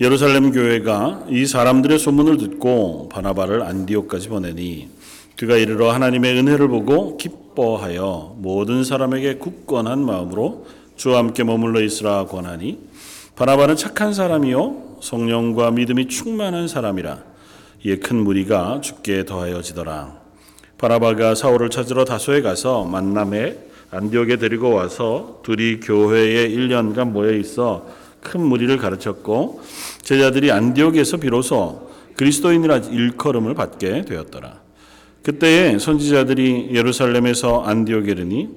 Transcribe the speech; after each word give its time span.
예루살렘 0.00 0.52
교회가 0.52 1.24
이 1.28 1.44
사람들의 1.44 1.98
소문을 1.98 2.36
듣고 2.36 3.08
바나바를 3.08 3.62
안디옥까지 3.62 4.28
보내니 4.28 4.88
그가 5.36 5.56
이르러 5.56 5.90
하나님의 5.90 6.38
은혜를 6.38 6.68
보고 6.68 7.16
기뻐하여 7.16 8.36
모든 8.38 8.84
사람에게 8.84 9.38
굳건한 9.38 10.04
마음으로 10.04 10.66
주와 10.94 11.18
함께 11.18 11.42
머물러 11.42 11.80
있으라 11.80 12.26
권하니 12.26 12.78
바나바는 13.34 13.74
착한 13.74 14.14
사람이요 14.14 14.98
성령과 15.00 15.72
믿음이 15.72 16.06
충만한 16.06 16.68
사람이라 16.68 17.18
이에 17.84 17.96
큰 17.96 18.16
무리가 18.18 18.80
죽게 18.80 19.24
더하여지더라. 19.24 20.16
바나바가 20.78 21.34
사울을 21.34 21.70
찾으러 21.70 22.04
다소에 22.04 22.40
가서 22.42 22.84
만남에 22.84 23.56
안디옥에 23.90 24.36
데리고 24.36 24.70
와서 24.74 25.40
둘이 25.42 25.80
교회에 25.80 26.48
1년간 26.50 27.10
모여 27.10 27.32
있어 27.32 27.86
큰 28.28 28.42
무리를 28.42 28.76
가르쳤고 28.76 29.62
제자들이 30.02 30.52
안디옥에서 30.52 31.16
비로소 31.16 31.90
그리스도인이라 32.16 32.76
일컬음을 32.76 33.54
받게 33.54 34.02
되었더라. 34.02 34.60
그때에 35.22 35.78
선지자들이 35.78 36.70
예루살렘에서 36.72 37.62
안디옥에 37.62 38.12
이르니 38.12 38.48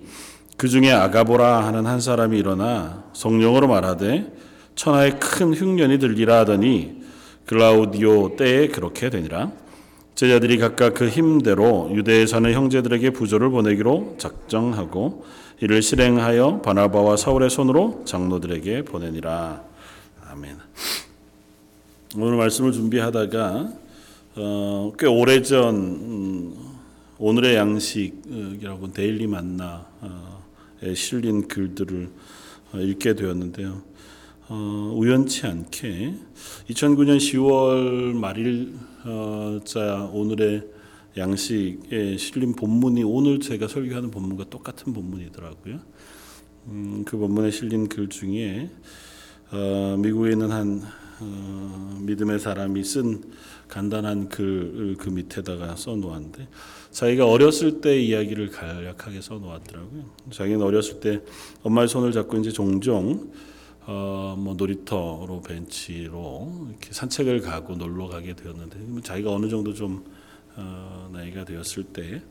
그 0.57 0.67
중에 0.67 0.91
아가보라 0.91 1.65
하는 1.65 1.85
한 1.85 2.01
사람이 2.01 2.37
일어나 2.37 3.05
성령으로 3.13 3.67
말하되 3.67 4.31
천하에 4.75 5.11
큰 5.11 5.53
흉년이 5.53 5.99
들리라 5.99 6.39
하더니 6.39 7.01
글라우디오 7.45 8.35
때에 8.35 8.67
그렇게 8.67 9.09
되니라. 9.09 9.51
제자들이 10.15 10.57
각각 10.57 10.93
그 10.93 11.07
힘대로 11.07 11.89
유대에 11.93 12.27
사는 12.27 12.51
형제들에게 12.51 13.09
부조를 13.11 13.49
보내기로 13.49 14.15
작정하고 14.17 15.25
이를 15.61 15.83
실행하여 15.83 16.61
바나바와 16.61 17.17
사울의 17.17 17.51
손으로 17.51 18.01
장로들에게 18.05 18.83
보내니라. 18.83 19.63
아멘. 20.31 20.57
오늘 22.17 22.35
말씀을 22.35 22.71
준비하다가 22.71 23.71
어, 24.37 24.93
꽤 24.97 25.05
오래전 25.05 25.75
음, 25.75 26.55
오늘의 27.19 27.57
양식이라고 27.57 28.91
데일리 28.91 29.27
만나에 29.27 29.75
실린 30.95 31.47
글들을 31.47 32.09
어, 32.73 32.79
읽게 32.79 33.13
되었는데요. 33.13 33.83
어, 34.47 34.93
우연치 34.95 35.45
않게 35.45 36.15
2009년 36.71 37.17
10월 37.17 38.15
말일 38.15 38.73
어, 39.05 39.59
자 39.63 40.09
오늘의 40.11 40.63
양식에 41.17 42.17
실린 42.17 42.53
본문이 42.53 43.03
오늘 43.03 43.39
제가 43.39 43.67
설교하는 43.67 44.11
본문과 44.11 44.45
똑같은 44.49 44.93
본문이더라고요. 44.93 45.79
음, 46.67 47.03
그 47.05 47.17
본문에 47.17 47.51
실린 47.51 47.89
글 47.89 48.07
중에 48.07 48.69
어, 49.51 49.97
미국에 49.99 50.31
있는 50.31 50.51
한 50.51 50.81
어, 51.19 51.97
믿음의 52.01 52.39
사람이 52.39 52.83
쓴 52.83 53.23
간단한 53.67 54.29
글을 54.29 54.95
그 54.97 55.09
밑에다가 55.09 55.75
써놓았는데 55.75 56.47
자기가 56.91 57.27
어렸을 57.27 57.81
때 57.81 57.99
이야기를 58.01 58.49
간략하게 58.49 59.21
써놓았더라고요. 59.21 60.03
자기는 60.31 60.61
어렸을 60.61 60.99
때 60.99 61.21
엄마의 61.63 61.87
손을 61.87 62.11
잡고 62.11 62.37
이제 62.37 62.51
종종 62.51 63.31
어, 63.85 64.35
뭐 64.37 64.53
놀이터로 64.53 65.41
벤치로 65.45 66.67
이렇게 66.69 66.93
산책을 66.93 67.41
가고 67.41 67.75
놀러 67.75 68.07
가게 68.07 68.35
되었는데 68.35 69.01
자기가 69.03 69.31
어느 69.31 69.49
정도 69.49 69.73
좀 69.73 70.03
어, 70.03 70.20
나이가 71.11 71.45
되었을 71.45 71.83
때 71.85 72.21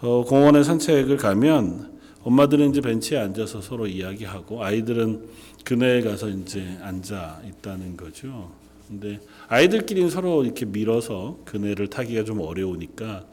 어, 0.00 0.24
공원에 0.24 0.62
산책을 0.62 1.16
가면 1.16 1.98
엄마들은 2.22 2.70
이제 2.70 2.80
벤치에 2.80 3.18
앉아서 3.18 3.60
서로 3.60 3.86
이야기하고 3.86 4.62
아이들은 4.62 5.28
그네에 5.64 6.02
가서 6.02 6.28
이제 6.28 6.78
앉아 6.82 7.42
있다는 7.46 7.96
거죠. 7.96 8.52
근데 8.86 9.20
아이들끼리는 9.48 10.08
서로 10.08 10.44
이렇게 10.44 10.64
밀어서 10.64 11.38
그네를 11.44 11.88
타기가 11.88 12.24
좀 12.24 12.40
어려우니까 12.40 13.24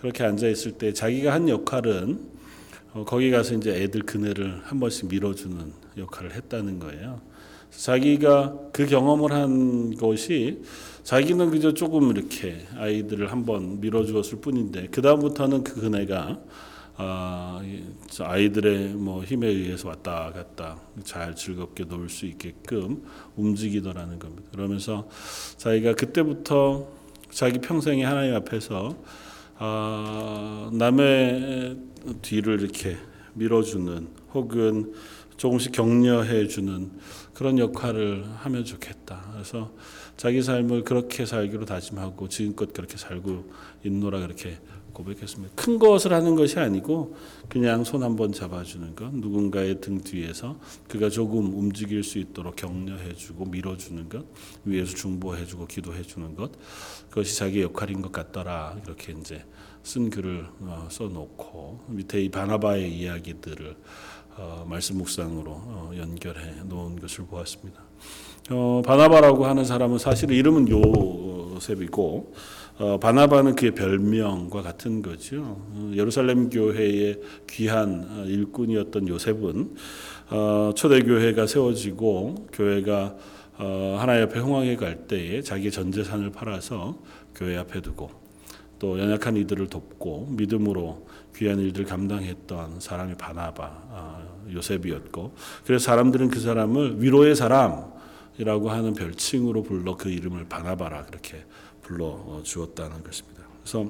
그렇게 0.00 0.24
앉아 0.24 0.48
있을 0.48 0.72
때 0.72 0.92
자기가 0.92 1.32
한 1.32 1.48
역할은 1.48 2.20
어, 2.92 3.04
거기 3.04 3.30
가서 3.30 3.54
이제 3.54 3.70
애들 3.82 4.02
그네를 4.02 4.60
한 4.64 4.80
번씩 4.80 5.08
밀어주는 5.08 5.72
역할을 5.96 6.34
했다는 6.34 6.78
거예요. 6.78 7.20
자기가 7.70 8.58
그 8.72 8.86
경험을 8.86 9.32
한 9.32 9.96
것이 9.96 10.62
자기는 11.02 11.50
그저 11.50 11.74
조금 11.74 12.10
이렇게 12.10 12.66
아이들을 12.76 13.30
한번 13.32 13.80
밀어주었을 13.80 14.40
뿐인데 14.40 14.88
그 14.90 15.02
다음부터는 15.02 15.64
그 15.64 15.80
그네가 15.80 16.40
아, 16.96 17.60
아이들의 18.20 18.90
뭐 18.90 19.24
힘에 19.24 19.48
의해서 19.48 19.88
왔다 19.88 20.30
갔다 20.32 20.78
잘 21.02 21.34
즐겁게 21.34 21.84
놀 21.84 22.08
수 22.08 22.26
있게끔 22.26 23.02
움직이더라는 23.36 24.18
겁니다. 24.18 24.42
그러면서 24.52 25.08
자기가 25.56 25.94
그때부터 25.94 26.86
자기 27.30 27.58
평생에 27.58 28.04
하나님 28.04 28.34
앞에서 28.36 28.94
아, 29.58 30.70
남의 30.72 31.78
뒤를 32.20 32.60
이렇게 32.60 32.96
밀어주는 33.34 34.08
혹은 34.34 34.92
조금씩 35.36 35.72
격려해 35.72 36.46
주는 36.46 36.90
그런 37.34 37.58
역할을 37.58 38.24
하면 38.36 38.64
좋겠다. 38.64 39.30
그래서 39.32 39.70
자기 40.16 40.42
삶을 40.42 40.84
그렇게 40.84 41.24
살기로 41.26 41.64
다짐하고 41.64 42.28
지금껏 42.28 42.72
그렇게 42.72 42.96
살고 42.96 43.50
있노라 43.84 44.20
그렇게 44.20 44.58
고백했습니다. 44.92 45.54
큰 45.56 45.78
것을 45.78 46.12
하는 46.12 46.34
것이 46.36 46.58
아니고 46.58 47.16
그냥 47.48 47.82
손 47.82 48.02
한 48.02 48.14
번 48.14 48.30
잡아주는 48.30 48.94
것, 48.94 49.10
누군가의 49.14 49.80
등 49.80 50.02
뒤에서 50.02 50.58
그가 50.86 51.08
조금 51.08 51.58
움직일 51.58 52.04
수 52.04 52.18
있도록 52.18 52.56
격려해주고 52.56 53.46
밀어주는 53.46 54.08
것, 54.10 54.26
위에서 54.66 54.94
중보해주고 54.94 55.66
기도해주는 55.66 56.34
것, 56.36 56.52
그것이 57.08 57.36
자기 57.38 57.62
역할인 57.62 58.02
것 58.02 58.12
같더라 58.12 58.76
이렇게 58.84 59.14
이제 59.18 59.42
쓴 59.82 60.10
글을 60.10 60.46
어, 60.60 60.88
써놓고 60.90 61.86
밑에 61.88 62.20
이 62.22 62.28
바나바의 62.28 62.92
이야기들을 62.94 63.70
어, 63.70 63.74
말씀 64.66 64.98
묵상으로 64.98 65.50
어, 65.50 65.92
연결해 65.96 66.62
놓은 66.64 66.98
것을 67.00 67.26
보았습니다. 67.26 67.82
어, 68.50 68.82
바나바라고 68.84 69.46
하는 69.46 69.64
사람은 69.64 69.98
사실 69.98 70.30
이름은 70.30 70.68
요셉이고 70.68 72.34
어, 72.78 72.98
바나바는 72.98 73.54
그의 73.54 73.74
별명과 73.74 74.62
같은 74.62 75.02
거죠. 75.02 75.42
어, 75.42 75.92
예루살렘 75.94 76.50
교회의 76.50 77.20
귀한 77.48 78.06
어, 78.10 78.24
일꾼이었던 78.24 79.08
요셉은 79.08 79.74
어, 80.30 80.72
초대교회가 80.74 81.46
세워지고 81.46 82.48
교회가 82.52 83.16
어, 83.58 83.96
하나님 84.00 84.24
앞에 84.24 84.40
흥황해 84.40 84.76
갈 84.76 85.06
때에 85.06 85.42
자기 85.42 85.70
전 85.70 85.92
재산을 85.92 86.30
팔아서 86.30 86.98
교회 87.34 87.56
앞에 87.58 87.82
두고 87.82 88.10
또 88.82 88.98
연약한 88.98 89.36
이들을 89.36 89.68
돕고 89.68 90.26
믿음으로 90.32 91.06
귀한 91.36 91.60
일들 91.60 91.84
감당했던 91.84 92.80
사람이 92.80 93.14
바나바 93.14 93.62
어, 93.64 94.46
요셉이었고 94.52 95.36
그래서 95.64 95.84
사람들은 95.84 96.30
그 96.30 96.40
사람을 96.40 97.00
위로의 97.00 97.36
사람이라고 97.36 98.70
하는 98.70 98.94
별칭으로 98.94 99.62
불러 99.62 99.96
그 99.96 100.08
이름을 100.08 100.48
바나바라 100.48 101.04
그렇게 101.04 101.44
불러 101.80 102.40
주었다는 102.42 103.04
것입니다. 103.04 103.44
그래서 103.62 103.88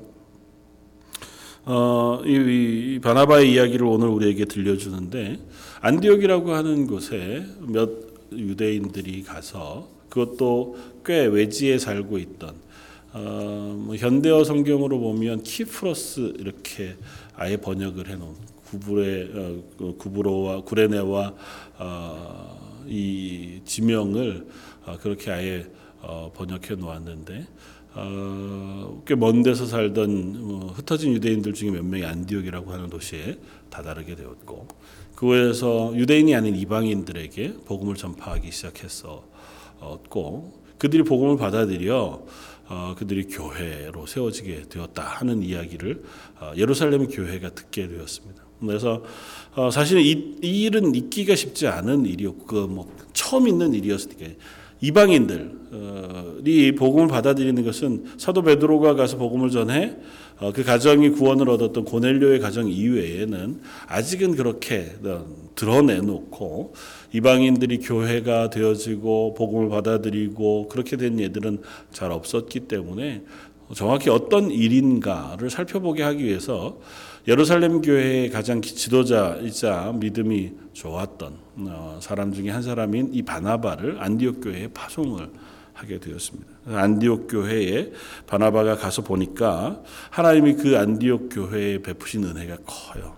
어, 1.64 2.20
이, 2.26 2.96
이 2.96 3.00
바나바의 3.02 3.50
이야기를 3.50 3.86
오늘 3.86 4.08
우리에게 4.08 4.44
들려주는데 4.44 5.40
안디옥이라고 5.80 6.52
하는 6.52 6.86
곳에 6.86 7.46
몇 7.60 7.88
유대인들이 8.30 9.22
가서 9.22 9.88
그것도 10.10 10.76
꽤 11.06 11.24
외지에 11.24 11.78
살고 11.78 12.18
있던 12.18 12.71
어, 13.14 13.74
뭐 13.78 13.94
현대어 13.94 14.42
성경으로 14.44 14.98
보면 14.98 15.42
키프로스 15.42 16.34
이렇게 16.38 16.96
아예 17.36 17.58
번역을 17.58 18.08
해놓은 18.08 18.34
구브레 18.64 19.28
어, 19.34 19.62
그 19.76 19.96
구브로와 19.98 20.62
구레네와 20.62 21.34
어, 21.78 22.82
이 22.86 23.60
지명을 23.64 24.46
어, 24.86 24.96
그렇게 25.00 25.30
아예 25.30 25.66
어, 26.00 26.32
번역해 26.34 26.76
놓았는데 26.76 27.46
어, 27.94 29.02
꽤먼 29.06 29.42
데서 29.42 29.66
살던 29.66 30.36
어, 30.40 30.72
흩어진 30.74 31.12
유대인들 31.12 31.52
중에 31.52 31.70
몇 31.70 31.84
명이 31.84 32.06
안디옥이라고 32.06 32.72
하는 32.72 32.88
도시에 32.88 33.38
다다르게 33.68 34.16
되었고 34.16 34.68
그곳에서 35.14 35.92
유대인이 35.94 36.34
아닌 36.34 36.56
이방인들에게 36.56 37.56
복음을 37.66 37.94
전파하기 37.94 38.50
시작했었고 38.50 39.22
그들이 40.78 41.04
복음을 41.04 41.36
받아들여 41.36 41.96
어, 41.96 42.26
그들이 42.98 43.24
교회로 43.24 44.06
세워지게 44.06 44.64
되었다 44.68 45.02
하는 45.02 45.42
이야기를 45.42 46.02
어, 46.40 46.52
예루살렘 46.56 47.06
교회가 47.08 47.50
듣게 47.50 47.88
되었습니다. 47.88 48.42
그래서 48.60 49.02
어, 49.54 49.70
사실은 49.70 50.02
이, 50.02 50.38
이 50.42 50.62
일은 50.62 50.94
잊기가 50.94 51.34
쉽지 51.34 51.66
않은 51.66 52.06
일이었고 52.06 52.46
그뭐 52.46 52.96
처음 53.12 53.48
있는 53.48 53.74
일이었으니까 53.74 54.26
이방인들이 54.82 56.74
복음을 56.76 57.08
받아들이는 57.08 57.64
것은 57.64 58.04
사도 58.18 58.42
베드로가 58.42 58.94
가서 58.94 59.16
복음을 59.16 59.50
전해 59.50 59.96
어, 60.38 60.52
그 60.52 60.64
가정이 60.64 61.10
구원을 61.10 61.48
얻었던 61.48 61.84
고넬료의 61.84 62.40
가정 62.40 62.68
이외에는 62.68 63.60
아직은 63.86 64.34
그렇게 64.34 64.92
어, 65.04 65.24
드러내놓고 65.54 66.74
이방인들이 67.12 67.78
교회가 67.78 68.50
되어지고 68.50 69.34
복음을 69.34 69.68
받아들이고 69.68 70.66
그렇게 70.68 70.96
된 70.96 71.20
예들은 71.20 71.62
잘 71.92 72.10
없었기 72.10 72.60
때문에 72.60 73.22
정확히 73.74 74.10
어떤 74.10 74.50
일인가를 74.50 75.48
살펴보게 75.48 76.02
하기 76.02 76.24
위해서 76.24 76.80
예루살렘 77.28 77.80
교회의 77.80 78.30
가장 78.30 78.60
지도자이자 78.60 79.94
믿음이 80.00 80.52
좋았던 80.72 81.32
어, 81.32 81.41
사람 82.00 82.32
중에 82.32 82.50
한 82.50 82.62
사람인 82.62 83.10
이 83.12 83.22
바나바를 83.22 84.00
안디옥 84.00 84.40
교회에 84.42 84.68
파송을 84.68 85.30
하게 85.72 85.98
되었습니다. 85.98 86.50
안디옥 86.66 87.28
교회에 87.28 87.92
바나바가 88.26 88.76
가서 88.76 89.02
보니까 89.02 89.82
하나님이 90.10 90.54
그 90.54 90.78
안디옥 90.78 91.28
교회에 91.30 91.78
베푸신 91.78 92.24
은혜가 92.24 92.58
커요. 92.66 93.16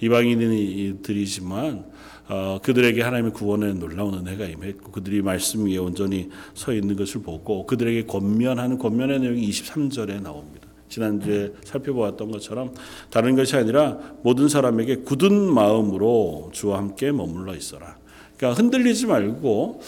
이방인들이지만 0.00 1.90
어, 2.28 2.60
그들에게 2.62 3.02
하나님의 3.02 3.32
구원의 3.32 3.74
놀라운 3.74 4.14
은혜가 4.14 4.46
임했고 4.46 4.92
그들이 4.92 5.20
말씀 5.20 5.66
위에 5.66 5.78
온전히 5.78 6.30
서 6.54 6.72
있는 6.72 6.94
것을 6.94 7.22
보고 7.22 7.66
그들에게 7.66 8.06
권면하는 8.06 8.78
권면의 8.78 9.18
내용이 9.18 9.50
23절에 9.50 10.22
나옵니다. 10.22 10.59
지난주에 10.90 11.52
살펴보았던 11.64 12.30
것처럼 12.30 12.74
다른 13.08 13.36
것이 13.36 13.56
아니라 13.56 13.98
모든 14.22 14.48
사람에게 14.48 14.96
굳은 14.96 15.32
마음으로 15.32 16.50
주와 16.52 16.78
함께 16.78 17.10
머물러 17.12 17.54
있어라. 17.54 17.96
그러니까 18.36 18.60
흔들리지 18.60 19.06
말고 19.06 19.80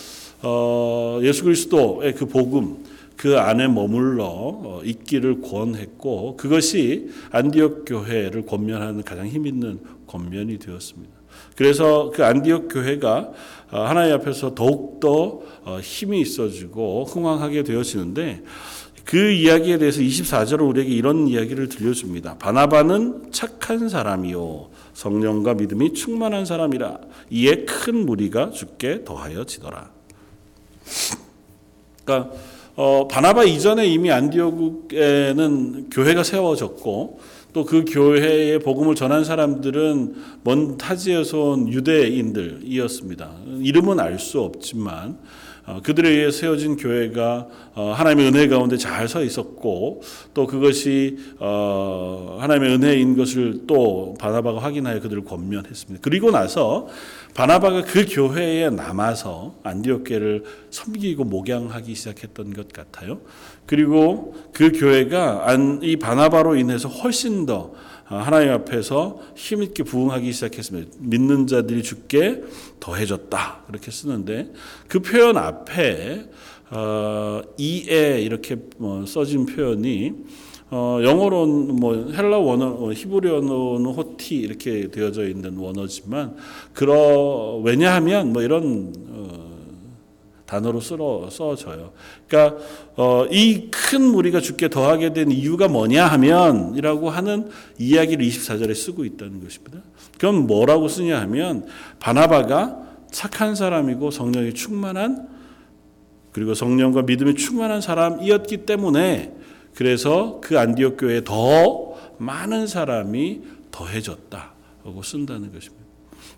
어, 0.43 1.21
예수 1.23 1.45
그리스도의 1.45 2.15
그 2.15 2.27
복음 2.27 2.85
그 3.17 3.39
안에 3.39 3.69
머물러 3.69 4.25
어, 4.27 4.81
있기를 4.85 5.43
권했고 5.43 6.37
그것이 6.37 7.11
안디옥 7.31 7.85
교회를 7.87 8.47
권면하는 8.47 9.03
가장 9.03 9.27
힘 9.27 9.47
있는 9.47 9.81
권면이 10.07 10.59
되었습니다. 10.59 11.13
그래서 11.57 12.11
그 12.15 12.25
안디옥 12.25 12.69
교회가 12.73 13.33
어, 13.71 13.81
하나님 13.81 14.15
앞에서 14.15 14.55
더욱더 14.55 15.41
어, 15.65 15.79
힘이 15.81 16.21
있어지고 16.21 17.05
흥왕하게 17.05 17.63
되어지는데 17.63 18.43
그 19.05 19.31
이야기에 19.31 19.79
대해서 19.79 20.01
24절은 20.01 20.69
우리에게 20.69 20.91
이런 20.91 21.27
이야기를 21.29 21.69
들려줍니다. 21.69 22.39
바나바는 22.39 23.33
착한 23.33 23.89
사람이요 23.89 24.71
성령과 24.95 25.55
믿음이 25.55 25.93
충만한 25.95 26.45
사람이라 26.45 26.99
이에 27.31 27.65
큰 27.65 28.07
무리가 28.07 28.51
죽게 28.51 29.05
더하여 29.05 29.45
지더라. 29.45 29.91
그러니까 32.05 32.35
어, 32.75 33.07
바나바 33.07 33.45
이전에 33.45 33.87
이미 33.87 34.11
안디오국에는 34.11 35.91
교회가 35.91 36.23
세워졌고 36.23 37.21
또 37.53 37.65
그 37.67 37.85
교회에 37.85 38.59
복음을 38.59 38.95
전한 38.95 39.25
사람들은 39.25 40.15
먼 40.43 40.79
타지에서 40.79 41.39
온 41.39 41.69
유대인들이었습니다. 41.69 43.31
이름은 43.61 44.01
알 44.01 44.19
수 44.19 44.41
없지만 44.41 45.11
어, 45.11 45.19
그들에 45.83 46.09
의해 46.09 46.31
세워진 46.31 46.77
교회가 46.77 47.47
어, 47.75 47.93
하나님의 47.97 48.29
은혜 48.29 48.49
가운데 48.49 48.77
잘 48.77 49.09
서 49.09 49.23
있었고 49.23 50.03
또 50.33 50.47
그것이 50.47 51.19
어, 51.39 52.39
하나님의 52.41 52.75
은혜인 52.75 53.17
것을 53.17 53.67
또 53.67 54.15
바나바가 54.19 54.61
확인하여 54.61 55.01
그들을 55.01 55.25
권면했습니다. 55.25 56.01
그리고 56.03 56.31
나서 56.31 56.87
바나바가 57.35 57.83
그 57.83 58.07
교회에 58.09 58.71
남아서 58.71 59.55
안디옥 59.63 60.05
교회를 60.07 60.45
섬기고 60.71 61.25
목양하기 61.25 61.95
시작했던 61.95 62.55
것 62.55 62.69
같아요. 62.73 63.21
그리고 63.67 64.35
그 64.53 64.73
교회가 64.73 65.47
이 65.83 65.97
바나바로 65.97 66.57
인해서 66.57 66.89
훨씬 66.89 67.47
더 67.47 67.73
하나님 68.19 68.53
앞에서 68.53 69.21
힘있게 69.35 69.83
부응하기 69.85 70.33
시작했습니다. 70.33 70.91
믿는 71.01 71.47
자들이 71.47 71.83
죽게 71.83 72.43
더해졌다. 72.81 73.65
그렇게 73.67 73.91
쓰는데 73.91 74.53
그 74.89 75.01
표현 75.01 75.37
앞에 75.37 76.29
어, 76.71 77.43
이에 77.59 78.23
이렇게 78.23 78.57
뭐 78.79 79.05
써진 79.07 79.47
표현이 79.47 80.13
어, 80.75 81.01
영어로는 81.03 81.77
뭐 81.77 82.11
헬라 82.13 82.39
원어, 82.39 82.91
히브리어는 82.95 83.85
호티 83.85 84.37
이렇게 84.37 84.89
되어져 84.91 85.29
있는 85.29 85.59
원어지만 85.59 86.35
그러 86.73 87.61
왜냐하면 87.63 88.33
뭐 88.33 88.41
이런 88.41 88.95
어, 89.11 89.12
단어로 90.53 90.81
쓰러 90.81 91.31
써져요. 91.31 91.93
그러니까 92.29 92.63
어, 92.97 93.25
이큰 93.31 94.03
무리가 94.03 94.41
죽게 94.41 94.69
더하게 94.69 95.15
된 95.15 95.31
이유가 95.31 95.67
뭐냐 95.67 96.07
하면 96.09 96.75
이라고 96.77 97.09
하는 97.09 97.49
이야기를 97.79 98.27
24절에 98.27 98.75
쓰고 98.75 99.07
있다는 99.07 99.43
것입니다. 99.43 99.79
그럼 100.19 100.47
뭐라고 100.47 100.89
쓰냐 100.89 101.19
하면 101.23 101.67
바나바가 102.01 102.83
착한 103.11 103.55
사람이고 103.55 104.11
성령이 104.11 104.53
충만한 104.53 105.29
그리고 106.33 106.53
성령과 106.53 107.03
믿음이 107.03 107.35
충만한 107.37 107.81
사람이었기 107.81 108.67
때문에 108.67 109.33
그래서 109.75 110.41
그 110.43 110.59
안디옥 110.59 110.99
교회에 110.99 111.25
더 111.25 111.95
많은 112.19 112.67
사람이 112.67 113.41
더해졌다고 113.71 115.03
쓴다는 115.03 115.51
것입니다. 115.51 115.82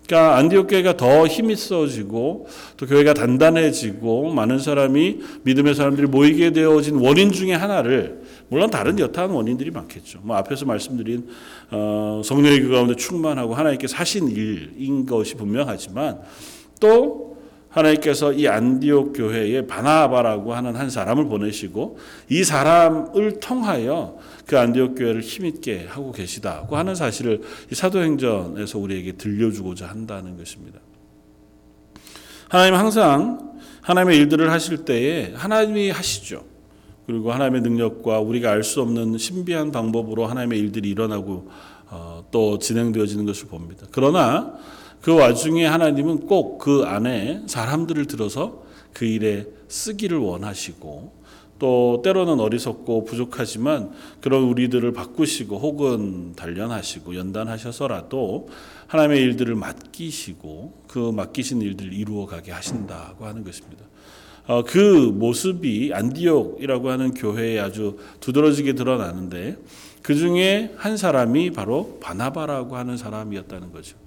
그러니까 0.05 0.37
안디옥 0.37 0.67
교회가 0.67 0.97
더 0.97 1.25
힘이 1.25 1.55
써지고 1.55 2.47
또 2.77 2.85
교회가 2.85 3.13
단단해지고 3.13 4.31
많은 4.33 4.59
사람이 4.59 5.19
믿음의 5.43 5.73
사람들이 5.75 6.07
모이게 6.07 6.51
되어진 6.51 6.95
원인 6.95 7.31
중에 7.31 7.53
하나를 7.53 8.21
물론 8.47 8.69
다른 8.69 8.99
여타한 8.99 9.31
원인들이 9.31 9.71
많겠죠. 9.71 10.19
뭐 10.21 10.35
앞에서 10.37 10.65
말씀드린 10.65 11.27
어, 11.71 12.21
성령의 12.23 12.61
그 12.61 12.69
가운데 12.69 12.95
충만하고 12.95 13.55
하나님께서 13.55 13.95
하신 13.97 14.29
일인 14.29 15.05
것이 15.05 15.35
분명하지만 15.35 16.19
또 16.79 17.34
하나님께서 17.75 18.31
이 18.31 18.47
안디옥 18.47 19.13
교회에 19.13 19.67
바나바라고 19.67 20.53
하는 20.53 20.75
한 20.75 20.89
사람을 20.89 21.25
보내시고 21.25 21.97
이 22.29 22.43
사람을 22.43 23.39
통하여 23.41 24.17
그 24.45 24.57
안디옥 24.57 24.95
교회를 24.95 25.21
힘있게 25.21 25.85
하고 25.89 26.13
계시다고 26.13 26.77
하는 26.77 26.95
사실을 26.95 27.41
이 27.69 27.75
사도행전에서 27.75 28.79
우리에게 28.79 29.13
들려주고자 29.13 29.87
한다는 29.87 30.37
것입니다. 30.37 30.79
하나님 32.47 32.75
항상 32.75 33.55
하나님의 33.81 34.17
일들을 34.19 34.49
하실 34.51 34.85
때에 34.85 35.33
하나님이 35.35 35.89
하시죠. 35.89 36.45
그리고 37.05 37.33
하나님의 37.33 37.61
능력과 37.61 38.19
우리가 38.19 38.51
알 38.51 38.63
수 38.63 38.81
없는 38.81 39.17
신비한 39.17 39.71
방법으로 39.71 40.25
하나님의 40.25 40.59
일들이 40.59 40.89
일어나고 40.89 41.49
어, 41.89 42.25
또 42.31 42.57
진행되어지는 42.57 43.25
것을 43.25 43.47
봅니다. 43.47 43.85
그러나 43.91 44.53
그 45.01 45.13
와중에 45.13 45.65
하나님은 45.65 46.27
꼭 46.27 46.57
그 46.57 46.83
안에 46.83 47.43
사람들을 47.45 48.07
들어서 48.07 48.63
그 48.91 49.05
일에 49.05 49.45
쓰기를 49.67 50.17
원하시고 50.17 51.13
또 51.59 52.01
때로는 52.03 52.39
어리석고 52.39 53.05
부족하지만 53.05 53.91
그런 54.19 54.43
우리들을 54.43 54.91
바꾸시고 54.93 55.57
혹은 55.57 56.33
단련하시고 56.35 57.15
연단하셔서라도 57.15 58.49
하나님의 58.87 59.21
일들을 59.21 59.55
맡기시고 59.55 60.73
그 60.87 61.11
맡기신 61.11 61.61
일들을 61.61 61.93
이루어 61.93 62.25
가게 62.25 62.51
하신다고 62.51 63.25
하는 63.25 63.43
것입니다. 63.43 63.85
어, 64.47 64.63
그 64.63 64.77
모습이 65.13 65.91
안디옥이라고 65.93 66.89
하는 66.89 67.13
교회에 67.13 67.59
아주 67.59 67.97
두드러지게 68.19 68.73
드러나는데 68.73 69.57
그 70.01 70.15
중에 70.15 70.73
한 70.77 70.97
사람이 70.97 71.51
바로 71.51 71.99
바나바라고 72.01 72.75
하는 72.75 72.97
사람이었다는 72.97 73.71
거죠. 73.71 73.97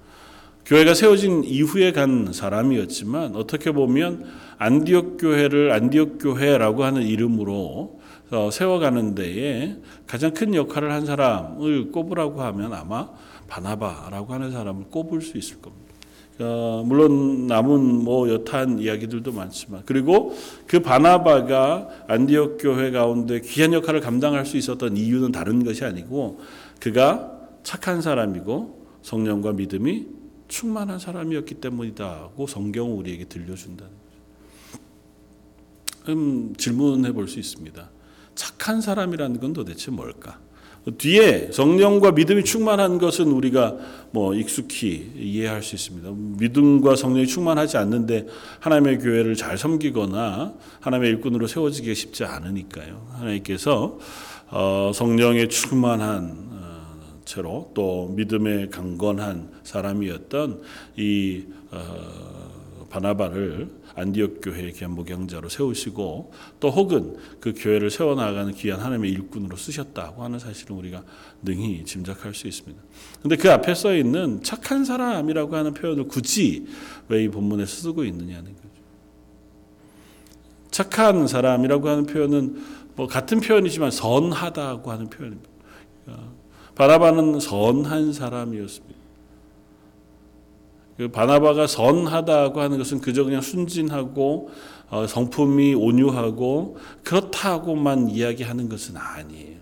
교회가 0.68 0.92
세워진 0.92 1.44
이후에 1.44 1.92
간 1.92 2.30
사람이었지만 2.30 3.36
어떻게 3.36 3.72
보면 3.72 4.26
안디옥 4.58 5.16
교회를 5.18 5.72
안디옥 5.72 6.18
교회라고 6.20 6.84
하는 6.84 7.04
이름으로 7.04 8.00
어, 8.30 8.50
세워가는 8.52 9.14
데에 9.14 9.76
가장 10.06 10.34
큰 10.34 10.54
역할을 10.54 10.92
한 10.92 11.06
사람을 11.06 11.90
꼽으라고 11.90 12.42
하면 12.42 12.74
아마 12.74 13.08
바나바라고 13.46 14.34
하는 14.34 14.52
사람을 14.52 14.84
꼽을 14.90 15.22
수 15.22 15.38
있을 15.38 15.62
겁니다. 15.62 15.94
어, 16.40 16.84
물론 16.84 17.46
남은 17.46 18.04
뭐 18.04 18.28
여타한 18.28 18.78
이야기들도 18.78 19.32
많지만 19.32 19.84
그리고 19.86 20.36
그 20.66 20.80
바나바가 20.80 21.88
안디옥 22.08 22.58
교회 22.60 22.90
가운데 22.90 23.40
귀한 23.40 23.72
역할을 23.72 24.00
감당할 24.00 24.44
수 24.44 24.58
있었던 24.58 24.98
이유는 24.98 25.32
다른 25.32 25.64
것이 25.64 25.86
아니고 25.86 26.40
그가 26.78 27.32
착한 27.62 28.02
사람이고 28.02 28.86
성령과 29.00 29.52
믿음이 29.52 30.17
충만한 30.48 30.98
사람이었기 30.98 31.56
때문이다고 31.56 32.46
성경은 32.46 32.92
우리에게 32.96 33.24
들려준다는 33.26 33.92
거죠. 33.92 34.80
그럼 36.04 36.54
질문해 36.56 37.12
볼 37.12 37.28
수 37.28 37.38
있습니다. 37.38 37.90
착한 38.34 38.80
사람이라는 38.80 39.40
건 39.40 39.52
도대체 39.52 39.90
뭘까? 39.90 40.38
뒤에 40.96 41.50
성령과 41.52 42.12
믿음이 42.12 42.44
충만한 42.44 42.96
것은 42.98 43.26
우리가 43.26 43.76
뭐 44.10 44.34
익숙히 44.34 45.12
이해할 45.18 45.62
수 45.62 45.74
있습니다. 45.74 46.10
믿음과 46.38 46.96
성령이 46.96 47.26
충만하지 47.26 47.76
않는데 47.76 48.26
하나님의 48.60 49.00
교회를 49.00 49.34
잘 49.34 49.58
섬기거나 49.58 50.54
하나님의 50.80 51.10
일꾼으로 51.10 51.46
세워지기 51.46 51.94
쉽지 51.94 52.24
않으니까요. 52.24 53.06
하나님께서 53.18 53.98
어, 54.50 54.90
성령의 54.94 55.50
충만한 55.50 56.47
어, 56.47 56.47
채로 57.28 57.70
또 57.74 58.08
믿음에 58.16 58.68
강건한 58.68 59.50
사람이었던 59.62 60.62
이 60.96 61.44
어, 61.70 62.86
바나바를 62.88 63.70
안디옥 63.94 64.40
교회의 64.42 64.72
목양자로 64.88 65.50
세우시고 65.50 66.32
또 66.58 66.70
혹은 66.70 67.16
그 67.38 67.52
교회를 67.54 67.90
세워나가는 67.90 68.54
귀한 68.54 68.80
하나님의 68.80 69.10
일꾼으로 69.10 69.58
쓰셨다고 69.58 70.24
하는 70.24 70.38
사실은 70.38 70.76
우리가 70.76 71.04
능히 71.42 71.84
짐작할 71.84 72.32
수 72.32 72.48
있습니다. 72.48 72.82
근데 73.20 73.36
그 73.36 73.52
앞에 73.52 73.74
써 73.74 73.94
있는 73.94 74.42
착한 74.42 74.86
사람이라고 74.86 75.54
하는 75.54 75.74
표현을 75.74 76.08
굳이 76.08 76.66
왜 77.08 77.24
이 77.24 77.28
본문에 77.28 77.66
쓰고 77.66 78.04
있느냐는 78.04 78.54
거죠. 78.54 78.68
착한 80.70 81.26
사람이라고 81.26 81.88
하는 81.88 82.06
표현은 82.06 82.64
뭐 82.96 83.06
같은 83.06 83.40
표현이지만 83.40 83.90
선하다고 83.90 84.90
하는 84.90 85.10
표현입니다. 85.10 85.50
바나바는 86.78 87.40
선한 87.40 88.12
사람이었습니다. 88.12 88.98
그 90.96 91.08
바나바가 91.08 91.66
선하다고 91.66 92.60
하는 92.60 92.78
것은 92.78 93.00
그저 93.00 93.24
그냥 93.24 93.40
순진하고 93.40 94.50
어, 94.90 95.06
성품이 95.06 95.74
온유하고 95.74 96.76
그렇다고만 97.04 98.10
이야기하는 98.10 98.68
것은 98.68 98.96
아니에요. 98.96 99.58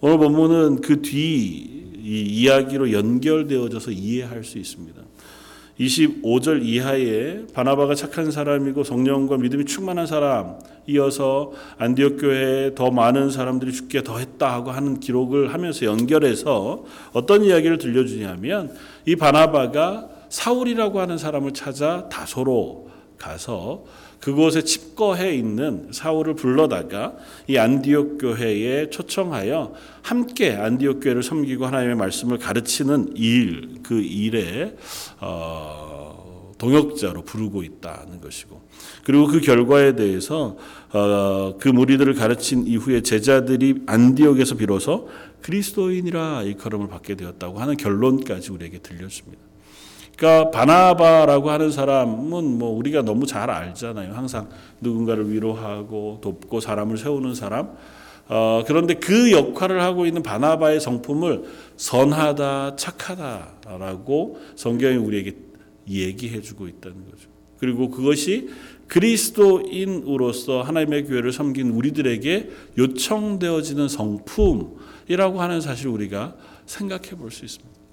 오늘 0.00 0.18
본문은 0.18 0.80
그 0.82 1.00
뒤 1.00 1.84
이야기로 2.04 2.92
연결되어져서 2.92 3.92
이해할 3.92 4.44
수 4.44 4.58
있습니다. 4.58 5.00
25절 5.78 6.64
이하에 6.64 7.46
바나바가 7.52 7.94
착한 7.94 8.30
사람이고 8.30 8.84
성령과 8.84 9.38
믿음이 9.38 9.64
충만한 9.64 10.06
사람 10.06 10.58
이어서 10.86 11.52
안디옥 11.78 12.20
교회에 12.20 12.74
더 12.74 12.90
많은 12.90 13.30
사람들이 13.30 13.72
죽게 13.72 14.02
더 14.02 14.18
했다 14.18 14.52
하고 14.52 14.70
하는 14.70 15.00
기록을 15.00 15.52
하면서 15.52 15.86
연결해서 15.86 16.84
어떤 17.12 17.44
이야기를 17.44 17.78
들려주냐면 17.78 18.74
이 19.06 19.16
바나바가 19.16 20.08
사울이라고 20.28 21.00
하는 21.00 21.18
사람을 21.18 21.52
찾아 21.52 22.08
다소로 22.08 22.90
가서 23.18 23.84
그곳에 24.24 24.62
칩거해 24.62 25.34
있는 25.34 25.88
사울을 25.90 26.32
불러다가 26.32 27.14
이 27.46 27.58
안디옥 27.58 28.16
교회에 28.22 28.88
초청하여 28.88 29.74
함께 30.00 30.54
안디옥 30.54 31.00
교회를 31.00 31.22
섬기고 31.22 31.66
하나님의 31.66 31.96
말씀을 31.96 32.38
가르치는 32.38 33.18
일, 33.18 33.80
그 33.82 34.00
일에 34.00 34.74
어, 35.20 36.54
동역자로 36.56 37.24
부르고 37.24 37.64
있다는 37.64 38.22
것이고, 38.22 38.62
그리고 39.04 39.26
그 39.26 39.42
결과에 39.42 39.94
대해서 39.94 40.56
어, 40.94 41.58
그 41.60 41.68
무리들을 41.68 42.14
가르친 42.14 42.66
이후에 42.66 43.02
제자들이 43.02 43.82
안디옥에서 43.84 44.54
비로소 44.54 45.10
그리스도인이라 45.42 46.44
일컬음을 46.44 46.88
받게 46.88 47.16
되었다고 47.16 47.58
하는 47.58 47.76
결론까지 47.76 48.52
우리에게 48.52 48.78
들려줍니다. 48.78 49.53
그러니까 50.16 50.50
바나바라고 50.50 51.50
하는 51.50 51.70
사람은 51.70 52.58
뭐 52.58 52.70
우리가 52.76 53.02
너무 53.02 53.26
잘 53.26 53.50
알잖아요. 53.50 54.14
항상 54.14 54.48
누군가를 54.80 55.30
위로하고 55.30 56.18
돕고 56.22 56.60
사람을 56.60 56.96
세우는 56.98 57.34
사람. 57.34 57.76
어, 58.28 58.62
그런데 58.66 58.94
그 58.94 59.32
역할을 59.32 59.82
하고 59.82 60.06
있는 60.06 60.22
바나바의 60.22 60.80
성품을 60.80 61.44
선하다, 61.76 62.76
착하다라고 62.76 64.40
성경이 64.56 64.96
우리에게 64.96 65.36
얘기해 65.88 66.40
주고 66.40 66.66
있다는 66.68 67.04
거죠. 67.10 67.28
그리고 67.58 67.90
그것이 67.90 68.48
그리스도인으로서 68.86 70.62
하나님의 70.62 71.04
교회를 71.04 71.32
섬긴 71.32 71.70
우리들에게 71.70 72.50
요청되어지는 72.78 73.88
성품이라고 73.88 75.40
하는 75.40 75.60
사실 75.60 75.88
우리가 75.88 76.36
생각해 76.66 77.10
볼 77.10 77.30
수 77.30 77.44
있습니다. 77.44 77.83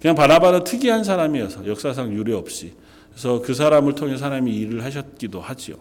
그냥 0.00 0.16
바나바는 0.16 0.64
특이한 0.64 1.04
사람이어서 1.04 1.66
역사상 1.66 2.12
유례 2.12 2.32
없이 2.32 2.72
그래서 3.10 3.42
그 3.42 3.52
사람을 3.52 3.94
통해 3.94 4.16
하나님이 4.18 4.56
일을 4.56 4.84
하셨기도 4.84 5.40
하지요. 5.40 5.76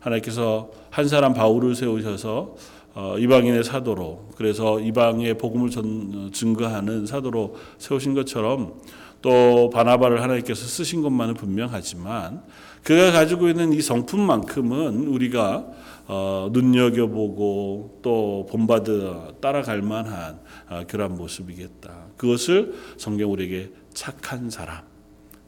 하나님께서 0.00 0.70
한 0.90 1.08
사람 1.08 1.34
바울을 1.34 1.74
세우셔서 1.74 2.54
어, 2.94 3.18
이방인의 3.18 3.64
사도로 3.64 4.30
그래서 4.36 4.80
이방의 4.80 5.36
복음을 5.36 5.68
전, 5.68 6.30
증거하는 6.32 7.06
사도로 7.06 7.56
세우신 7.78 8.14
것처럼 8.14 8.74
또 9.20 9.68
바나바를 9.70 10.22
하나님께서 10.22 10.64
쓰신 10.66 11.02
것만은 11.02 11.34
분명하지만 11.34 12.42
그가 12.86 13.10
가지고 13.10 13.48
있는 13.48 13.72
이 13.72 13.82
성품만큼은 13.82 15.08
우리가 15.08 15.66
어, 16.06 16.48
눈여겨보고 16.52 17.98
또 18.00 18.46
본받아 18.48 19.32
따라갈 19.40 19.82
만한 19.82 20.38
어, 20.68 20.84
그러한 20.86 21.16
모습이겠다. 21.16 22.10
그것을 22.16 22.74
성경 22.96 23.32
우리에게 23.32 23.72
착한 23.92 24.50
사람, 24.50 24.84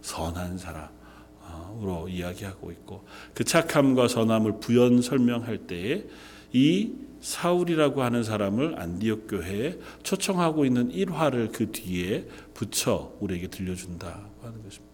선한 0.01 0.59
사람으로 0.59 2.09
이야기하고 2.09 2.73
있고 2.73 3.05
그 3.35 3.45
착함과 3.45 4.09
선함을 4.09 4.59
부연 4.59 5.01
설명할 5.01 5.59
때에 5.59 6.07
이 6.53 6.91
사울이라고 7.21 8.03
하는 8.03 8.25
사람을 8.25 8.81
안디옥 8.81 9.29
교회에 9.29 9.79
초청하고 10.03 10.65
있는 10.65 10.91
일화를 10.91 11.51
그 11.53 11.71
뒤에 11.71 12.27
붙여 12.53 13.17
우리에게 13.21 13.47
들려준다고 13.47 14.43
하는 14.43 14.65
것입니다. 14.65 14.88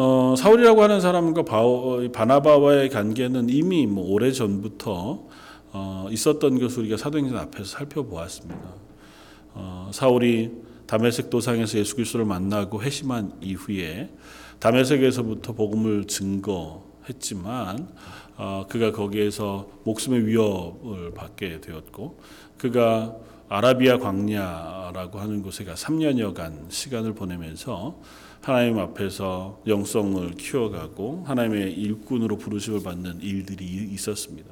어, 0.00 0.36
사울이라고 0.36 0.80
하는 0.80 1.00
사람과 1.00 1.42
바오, 1.42 2.08
바나바와의 2.12 2.88
관계는 2.88 3.48
이미 3.48 3.84
뭐 3.84 4.08
오래 4.08 4.30
전부터 4.30 5.24
어, 5.72 6.06
있었던 6.12 6.60
것을 6.60 6.82
우리가 6.82 6.96
사도행전 6.96 7.36
앞에서 7.36 7.64
살펴보았습니다. 7.64 8.60
어, 9.54 9.90
사울이 9.92 10.52
다메섹 10.86 11.30
도상에서 11.30 11.78
예수 11.78 11.96
그리스도를 11.96 12.26
만나고 12.26 12.80
회심한 12.80 13.32
이후에 13.40 14.10
다메섹에서부터 14.60 15.54
복음을 15.54 16.04
증거했지만 16.04 17.88
어, 18.36 18.66
그가 18.68 18.92
거기에서 18.92 19.66
목숨의 19.82 20.28
위협을 20.28 21.12
받게 21.12 21.60
되었고 21.60 22.20
그가 22.56 23.16
아라비아 23.48 23.98
광야라고 23.98 25.18
하는 25.18 25.42
곳에 25.42 25.64
가 25.64 25.74
3년여간 25.74 26.70
시간을 26.70 27.14
보내면서 27.14 27.98
하나님 28.40 28.78
앞에서 28.78 29.60
영성을 29.66 30.30
키워가고 30.32 31.24
하나님의 31.26 31.72
일꾼으로 31.74 32.38
부르심을 32.38 32.82
받는 32.82 33.20
일들이 33.20 33.64
있었습니다. 33.64 34.48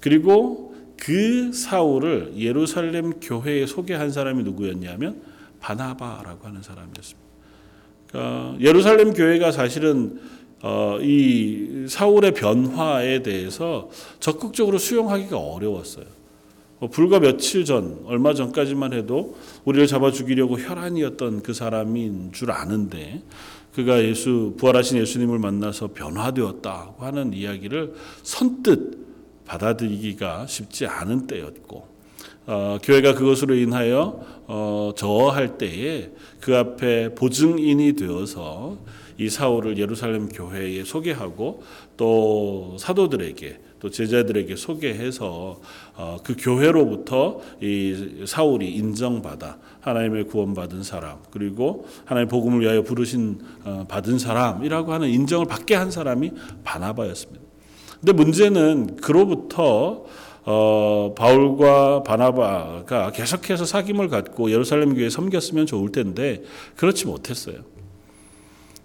그리고 0.00 0.74
그 0.96 1.52
사울을 1.52 2.34
예루살렘 2.36 3.20
교회에 3.20 3.66
소개한 3.66 4.10
사람이 4.10 4.42
누구였냐면 4.44 5.22
바나바라고 5.60 6.46
하는 6.46 6.62
사람이었습니다. 6.62 7.22
그러니까 8.08 8.56
예루살렘 8.60 9.12
교회가 9.12 9.52
사실은 9.52 10.20
어, 10.62 10.98
이 11.00 11.86
사울의 11.88 12.34
변화에 12.34 13.22
대해서 13.22 13.90
적극적으로 14.20 14.78
수용하기가 14.78 15.36
어려웠어요. 15.36 16.06
뭐 16.82 16.90
불과 16.90 17.20
며칠 17.20 17.64
전, 17.64 18.00
얼마 18.06 18.34
전까지만 18.34 18.92
해도 18.92 19.36
우리를 19.64 19.86
잡아 19.86 20.10
죽이려고 20.10 20.58
혈안이었던 20.58 21.42
그 21.42 21.54
사람인 21.54 22.32
줄 22.32 22.50
아는데 22.50 23.22
그가 23.72 24.02
예수 24.02 24.54
부활하신 24.58 24.98
예수님을 24.98 25.38
만나서 25.38 25.92
변화되었다고 25.92 27.04
하는 27.04 27.34
이야기를 27.34 27.94
선뜻 28.24 28.98
받아들이기가 29.46 30.48
쉽지 30.48 30.86
않은 30.86 31.28
때였고 31.28 31.86
어, 32.46 32.78
교회가 32.82 33.14
그것으로 33.14 33.54
인하여 33.54 34.20
어, 34.48 34.90
저할 34.96 35.58
때에 35.58 36.10
그 36.40 36.56
앞에 36.56 37.14
보증인이 37.14 37.92
되어서 37.92 38.76
이 39.18 39.28
사울을 39.28 39.78
예루살렘 39.78 40.28
교회에 40.28 40.82
소개하고 40.82 41.62
또 41.96 42.76
사도들에게 42.80 43.60
또 43.82 43.90
제자들에게 43.90 44.54
소개해서 44.54 45.60
어, 45.96 46.16
그 46.22 46.36
교회로부터 46.38 47.40
이 47.60 48.22
사울이 48.26 48.70
인정받아 48.76 49.58
하나님의 49.80 50.28
구원받은 50.28 50.84
사람 50.84 51.18
그리고 51.32 51.88
하나님 52.04 52.28
복음을 52.28 52.60
위하여 52.60 52.82
부르신 52.82 53.40
어, 53.64 53.84
받은 53.88 54.20
사람이라고 54.20 54.92
하는 54.92 55.08
인정을 55.08 55.46
받게 55.46 55.74
한 55.74 55.90
사람이 55.90 56.30
바나바였습니다. 56.62 57.42
근데 57.98 58.12
문제는 58.12 58.98
그로부터 58.98 60.04
어, 60.44 61.12
바울과 61.18 62.04
바나바가 62.04 63.10
계속해서 63.10 63.64
사귐을 63.64 64.08
갖고 64.08 64.52
예루살렘 64.52 64.94
교회에 64.94 65.10
섬겼으면 65.10 65.66
좋을 65.66 65.90
텐데 65.90 66.44
그렇지 66.76 67.06
못했어요. 67.06 67.71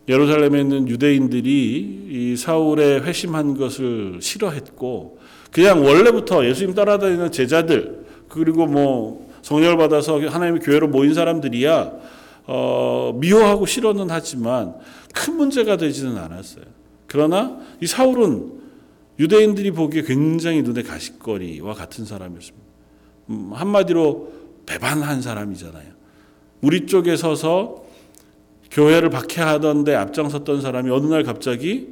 예루살렘에 0.08 0.62
있는 0.62 0.88
유대인들이 0.88 2.08
이 2.10 2.36
사울의 2.38 3.04
회심한 3.04 3.58
것을 3.58 4.20
싫어했고 4.22 5.20
그냥 5.52 5.84
원래부터 5.84 6.46
예수님 6.46 6.74
따라다니는 6.74 7.32
제자들 7.32 8.06
그리고 8.30 8.68
뭐 8.68 9.28
성령을 9.42 9.78
받아서 9.78 10.20
하나님의 10.20 10.62
교회로 10.62 10.88
모인 10.88 11.14
사람들이야 11.14 11.92
어, 12.48 13.14
미워하고 13.20 13.66
싫어는 13.66 14.08
하지만 14.10 14.76
큰 15.14 15.36
문제가 15.36 15.76
되지는 15.78 16.18
않았어요. 16.18 16.64
그러나 17.08 17.60
이 17.82 17.88
사울은 17.88 18.54
유대인들이 19.20 19.72
보기에 19.72 20.04
굉장히 20.04 20.62
눈에 20.62 20.84
가시거리와 20.84 21.74
같은 21.74 22.06
사람이었습니다. 22.06 22.68
음, 23.30 23.52
한마디로 23.54 24.32
배반한 24.66 25.22
사람이잖아요. 25.22 25.98
우리 26.62 26.86
쪽에 26.86 27.16
서서 27.16 27.87
교회를 28.72 29.10
박해하던데 29.10 29.96
앞장섰던 29.96 30.62
사람이 30.62 30.90
어느 30.90 31.08
날 31.08 31.24
갑자기 31.24 31.88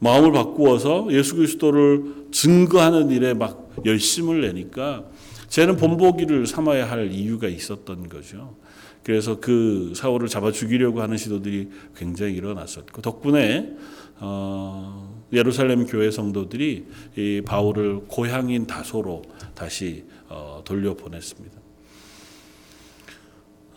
마음을 0.00 0.32
바꾸어서 0.32 1.08
예수 1.10 1.36
그리스도를 1.36 2.28
증거하는 2.32 3.10
일에 3.10 3.34
막 3.34 3.70
열심을 3.84 4.40
내니까 4.40 5.04
쟤는 5.48 5.76
본보기를 5.76 6.46
삼아야 6.46 6.90
할 6.90 7.12
이유가 7.12 7.48
있었던 7.48 8.08
거죠. 8.08 8.56
그래서 9.02 9.40
그 9.40 9.92
사울을 9.94 10.28
잡아 10.28 10.52
죽이려고 10.52 11.02
하는 11.02 11.16
시도들이 11.16 11.70
굉장히 11.96 12.34
일어났었고 12.34 13.02
덕분에 13.02 13.74
어, 14.18 15.24
예루살렘 15.32 15.86
교회 15.86 16.10
성도들이 16.10 16.86
이 17.16 17.42
바울을 17.44 18.02
고향인 18.08 18.66
다소로 18.66 19.22
다시 19.54 20.04
어, 20.28 20.62
돌려보냈습니다. 20.64 21.60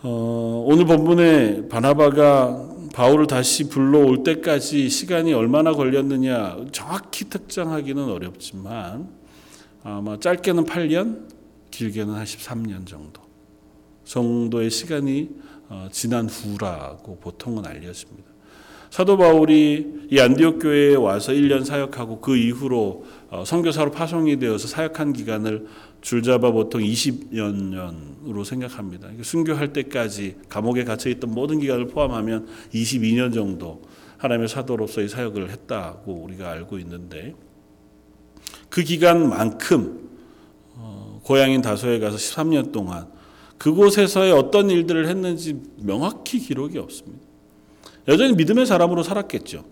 어, 0.05 0.65
오늘 0.67 0.85
본문에 0.85 1.69
바나바가 1.69 2.71
바울을 2.93 3.25
다시 3.25 3.69
불러올 3.69 4.23
때까지 4.23 4.89
시간이 4.89 5.33
얼마나 5.33 5.71
걸렸느냐 5.71 6.57
정확히 6.73 7.29
특정하기는 7.29 8.03
어렵지만 8.09 9.07
아마 9.81 10.19
짧게는 10.19 10.65
8년, 10.65 11.29
길게는 11.71 12.15
한 12.15 12.25
13년 12.25 12.85
정도 12.85 13.21
정도의 14.03 14.69
시간이 14.69 15.29
어, 15.69 15.87
지난 15.89 16.27
후라고 16.27 17.19
보통은 17.19 17.65
알려집니다. 17.65 18.29
사도 18.89 19.15
바울이 19.15 20.07
이 20.11 20.19
안디옥 20.19 20.59
교회에 20.59 20.95
와서 20.95 21.31
1년 21.31 21.63
사역하고 21.63 22.19
그 22.19 22.35
이후로 22.35 23.05
어, 23.29 23.43
선교사로 23.45 23.91
파송이 23.91 24.37
되어서 24.37 24.67
사역한 24.67 25.13
기간을 25.13 25.65
줄잡아 26.03 26.51
보통 26.51 26.81
20년으로 26.81 28.43
생각합니다. 28.43 29.09
순교할 29.21 29.71
때까지 29.71 30.35
감옥에 30.49 30.83
갇혀 30.83 31.09
있던 31.09 31.31
모든 31.31 31.59
기간을 31.59 31.87
포함하면 31.87 32.45
22년 32.73 33.33
정도 33.33 33.81
하나님의 34.17 34.49
사도로서의 34.49 35.07
사역을 35.07 35.49
했다고 35.49 36.11
우리가 36.13 36.51
알고 36.51 36.77
있는데 36.79 37.35
그 38.69 38.83
기간만큼 38.83 40.09
어, 40.75 41.21
고향인 41.23 41.61
다소에 41.61 41.99
가서 41.99 42.17
13년 42.17 42.73
동안 42.73 43.07
그곳에서의 43.57 44.33
어떤 44.33 44.69
일들을 44.69 45.07
했는지 45.07 45.61
명확히 45.77 46.39
기록이 46.39 46.79
없습니다. 46.79 47.25
여전히 48.09 48.33
믿음의 48.33 48.65
사람으로 48.65 49.03
살았겠죠. 49.03 49.63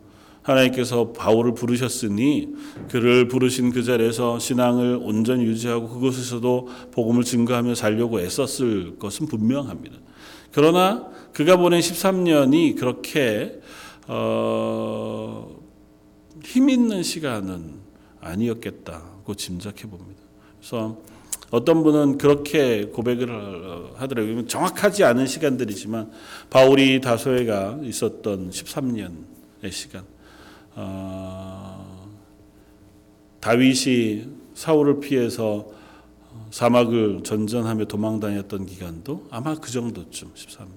하나님께서 0.43 1.11
바울을 1.11 1.53
부르셨으니 1.53 2.49
그를 2.89 3.27
부르신 3.27 3.71
그 3.71 3.83
자리에서 3.83 4.39
신앙을 4.39 4.99
온전히 5.01 5.45
유지하고 5.45 5.87
그곳에서도 5.89 6.69
복음을 6.91 7.23
증거하며 7.23 7.75
살려고 7.75 8.19
애썼을 8.19 8.97
것은 8.97 9.27
분명합니다. 9.27 9.97
그러나 10.51 11.07
그가 11.33 11.57
보낸 11.57 11.79
13년이 11.79 12.77
그렇게 12.77 13.59
어, 14.07 15.59
힘 16.43 16.69
있는 16.69 17.03
시간은 17.03 17.81
아니었겠다고 18.19 19.35
짐작해 19.35 19.87
봅니다. 19.87 20.21
그래서 20.59 20.97
어떤 21.51 21.83
분은 21.83 22.17
그렇게 22.17 22.85
고백을 22.85 23.91
하더라고요. 23.95 24.47
정확하지 24.47 25.03
않은 25.03 25.27
시간들이지만 25.27 26.11
바울이 26.49 27.01
다소에가 27.01 27.79
있었던 27.83 28.49
13년의 28.49 29.71
시간. 29.71 30.03
어, 30.75 32.09
다윗이 33.39 34.27
사울을 34.53 34.99
피해서 34.99 35.71
사막을 36.51 37.23
전전하며 37.23 37.85
도망다녔던 37.85 38.65
기간도 38.65 39.27
아마 39.31 39.55
그 39.55 39.71
정도쯤 39.71 40.33
13년. 40.33 40.69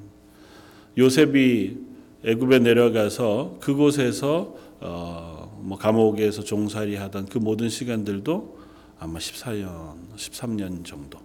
요셉이 0.96 1.76
애굽에 2.24 2.60
내려가서 2.60 3.58
그곳에서 3.60 4.56
어, 4.80 5.60
뭐 5.62 5.76
감옥에서 5.78 6.42
종살이하던 6.42 7.26
그 7.26 7.38
모든 7.38 7.68
시간들도 7.68 8.58
아마 8.98 9.18
14년, 9.18 9.96
13년 10.16 10.85
정도 10.85 11.18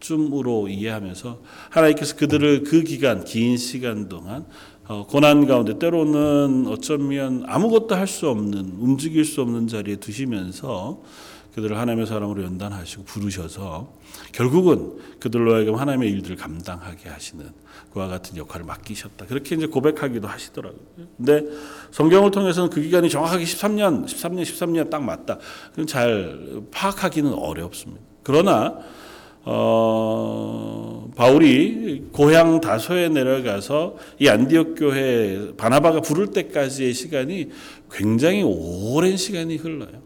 쯤으로 0.00 0.68
이해하면서 0.68 1.40
하나님께서 1.70 2.16
그들을 2.16 2.64
그 2.64 2.82
기간 2.82 3.24
긴 3.24 3.56
시간 3.56 4.08
동안 4.08 4.44
어, 4.44 4.46
고난 5.08 5.46
가운데 5.46 5.78
때로는 5.78 6.66
어쩌면 6.68 7.44
아무것도 7.46 7.94
할 7.94 8.06
수 8.06 8.28
없는 8.28 8.76
움직일 8.78 9.24
수 9.24 9.40
없는 9.40 9.68
자리에 9.68 9.96
두시면서 9.96 11.02
그들을 11.54 11.78
하나님의 11.78 12.06
사람으로 12.06 12.42
연단하시고 12.44 13.04
부르셔서 13.04 13.92
결국은 14.32 14.98
그들로 15.20 15.54
하여금 15.54 15.76
하나님의 15.76 16.10
일들을 16.10 16.36
감당하게 16.36 17.08
하시는 17.10 17.46
그와 17.92 18.08
같은 18.08 18.36
역할을 18.38 18.64
맡기셨다. 18.64 19.26
그렇게 19.26 19.54
이제 19.56 19.66
고백하기도 19.66 20.26
하시더라고요. 20.26 20.80
근데 21.16 21.44
성경을 21.90 22.30
통해서는 22.30 22.70
그 22.70 22.80
기간이 22.80 23.10
정확하게 23.10 23.44
13년, 23.44 24.06
13년, 24.06 24.42
13년 24.42 24.90
딱 24.90 25.02
맞다. 25.02 25.38
잘 25.86 26.62
파악하기는 26.70 27.32
어렵습니다. 27.34 28.02
그러나 28.22 28.78
어, 29.44 30.91
바울이 31.22 32.06
고향 32.10 32.60
다소에 32.60 33.08
내려가서 33.08 33.94
이 34.18 34.26
안디옥 34.26 34.74
교회 34.76 35.52
바나바가 35.56 36.00
부를 36.00 36.32
때까지의 36.32 36.92
시간이 36.94 37.48
굉장히 37.92 38.42
오랜 38.42 39.16
시간이 39.16 39.54
흘러요. 39.54 40.02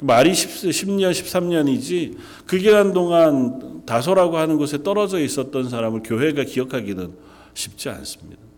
말이 0.00 0.32
10, 0.32 0.70
10년, 0.70 1.10
13년이지 1.10 2.16
그 2.46 2.58
기간 2.58 2.92
동안 2.92 3.82
다소라고 3.84 4.36
하는 4.36 4.56
곳에 4.56 4.84
떨어져 4.84 5.18
있었던 5.18 5.68
사람을 5.68 6.02
교회가 6.04 6.44
기억하기는 6.44 7.12
쉽지 7.54 7.88
않습니다. 7.88 8.49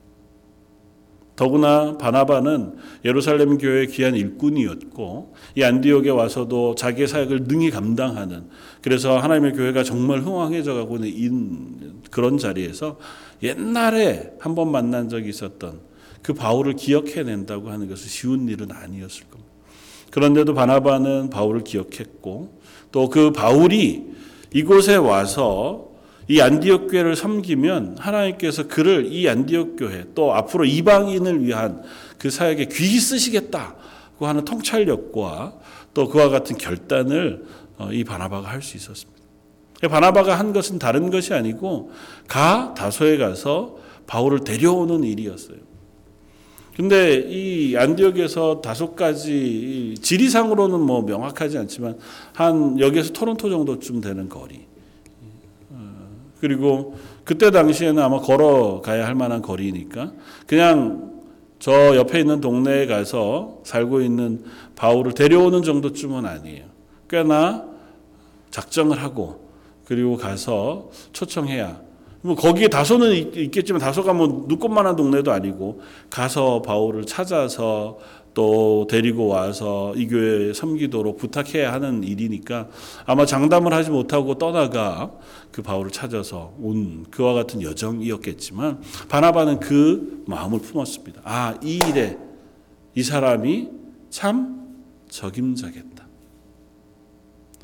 더구나 1.37 1.97
바나바는 1.99 2.77
예루살렘 3.05 3.57
교회의 3.59 3.87
귀한 3.89 4.15
일꾼이었고 4.15 5.35
이 5.57 5.63
안디옥에 5.63 6.11
와서도 6.11 6.75
자기의 6.75 7.09
사역을 7.09 7.45
능히 7.45 7.71
감당하는 7.71 8.45
그래서 8.83 9.19
하나님의 9.19 9.53
교회가 9.55 9.83
정말 9.83 10.21
흥왕해져 10.21 10.75
가고 10.75 10.99
있는 10.99 12.03
그런 12.11 12.37
자리에서 12.39 12.99
옛날에 13.43 14.33
한 14.41 14.55
번 14.55 14.71
만난 14.71 15.09
적이 15.09 15.31
있었던 15.31 15.81
그 16.23 16.35
바울을 16.35 16.75
기억해낸다고 16.75 17.71
하는 17.71 17.89
것은 17.89 18.09
쉬운 18.09 18.49
일은 18.49 18.71
아니었을 18.71 19.25
겁니다. 19.29 19.51
그런데도 20.11 20.55
바나바는 20.55 21.31
바울을 21.31 21.65
기억했고 21.65 22.61
또 22.93 23.09
그 23.09 23.33
바울이 23.33 24.05
이곳에 24.53 24.97
와서 24.97 25.92
이 26.33 26.41
안디옥 26.41 26.91
교회를 26.91 27.15
섬기면 27.15 27.97
하나님께서 27.99 28.67
그를 28.67 29.13
이 29.13 29.29
안디옥 29.29 29.77
교회 29.77 30.07
또 30.15 30.33
앞으로 30.33 30.65
이방인을 30.65 31.45
위한 31.45 31.83
그 32.17 32.31
사역에 32.31 32.69
귀히 32.73 32.99
쓰시겠다고 33.01 34.27
하는 34.27 34.43
통찰력과 34.47 35.53
또 35.93 36.09
그와 36.09 36.31
같은 36.31 36.57
결단을 36.57 37.45
어, 37.77 37.91
이 37.93 38.03
바나바가 38.03 38.49
할 38.49 38.63
수 38.63 38.79
있었습니다. 38.79 39.21
바나바가 39.83 40.39
한 40.39 40.55
것은 40.55 40.79
다른 40.79 41.11
것이 41.11 41.35
아니고 41.35 41.93
가 42.29 42.73
다소에 42.79 43.19
가서 43.19 43.77
바울을 44.07 44.41
데려오는 44.41 45.05
일이었어요. 45.05 45.59
근데 46.75 47.27
이 47.29 47.77
안디옥에서 47.77 48.63
다섯 48.63 48.97
가지 48.97 49.97
지리상으로는 50.01 50.81
뭐 50.81 51.03
명확하지 51.03 51.59
않지만 51.59 51.99
한 52.33 52.81
여기에서 52.81 53.13
토론토 53.13 53.51
정도쯤 53.51 54.01
되는 54.01 54.31
거리. 54.31 54.72
그리고 56.43 56.97
그때 57.23 57.53
당시에는 57.53 58.03
아마 58.03 58.19
걸어가야 58.19 59.07
할 59.07 59.15
만한 59.15 59.43
거리니까 59.43 60.11
그냥 60.49 61.13
저 61.61 61.95
옆에 61.95 62.19
있는 62.19 62.41
동네에 62.41 62.87
가서 62.87 63.61
살고 63.63 64.01
있는 64.01 64.43
바울을 64.75 65.13
데려오는 65.13 65.63
정도쯤은 65.63 66.27
아니에요. 66.27 66.65
꽤나 67.09 67.65
작정을 68.51 69.01
하고 69.01 69.49
그리고 69.85 70.17
가서 70.17 70.91
초청해야 71.13 71.81
뭐 72.23 72.35
거기에 72.35 72.67
다소는 72.67 73.15
있겠지만 73.37 73.81
다소가 73.81 74.13
뭐 74.13 74.45
눈꽃만한 74.49 74.97
동네도 74.97 75.31
아니고 75.31 75.81
가서 76.11 76.61
바울을 76.63 77.05
찾아서 77.05 77.99
또 78.35 78.87
데리고 78.89 79.27
와서 79.27 79.95
이 79.97 80.07
교회에 80.07 80.53
섬기도록 80.53 81.19
부탁해야 81.19 81.73
하는 81.73 82.03
일이니까 82.03 82.69
아마 83.05 83.27
장담을 83.27 83.73
하지 83.73 83.91
못하고 83.91 84.39
떠나가 84.39 85.13
그 85.51 85.63
바울을 85.63 85.91
찾아서 85.91 86.55
온 86.59 87.05
그와 87.11 87.35
같은 87.35 87.63
여정이었겠지만 87.63 88.81
바나바는 89.09 89.61
그 89.61 90.25
마음을 90.27 90.61
품었습니다. 90.61 91.21
아, 91.25 91.59
이 91.63 91.79
일에 91.89 92.19
이 92.95 93.03
사람이 93.03 93.69
참 94.11 94.63
적임자겠다. 95.09 96.07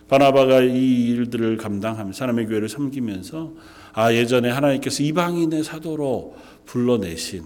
바나바가 0.08 0.62
이 0.62 1.08
일들을 1.10 1.58
감당하면서 1.58 2.24
하나님의 2.24 2.46
교회를 2.46 2.68
섬기면서 2.68 3.52
아 3.92 4.12
예전에 4.12 4.50
하나님께서 4.50 5.02
이방인의 5.02 5.64
사도로 5.64 6.34
불러내신 6.64 7.44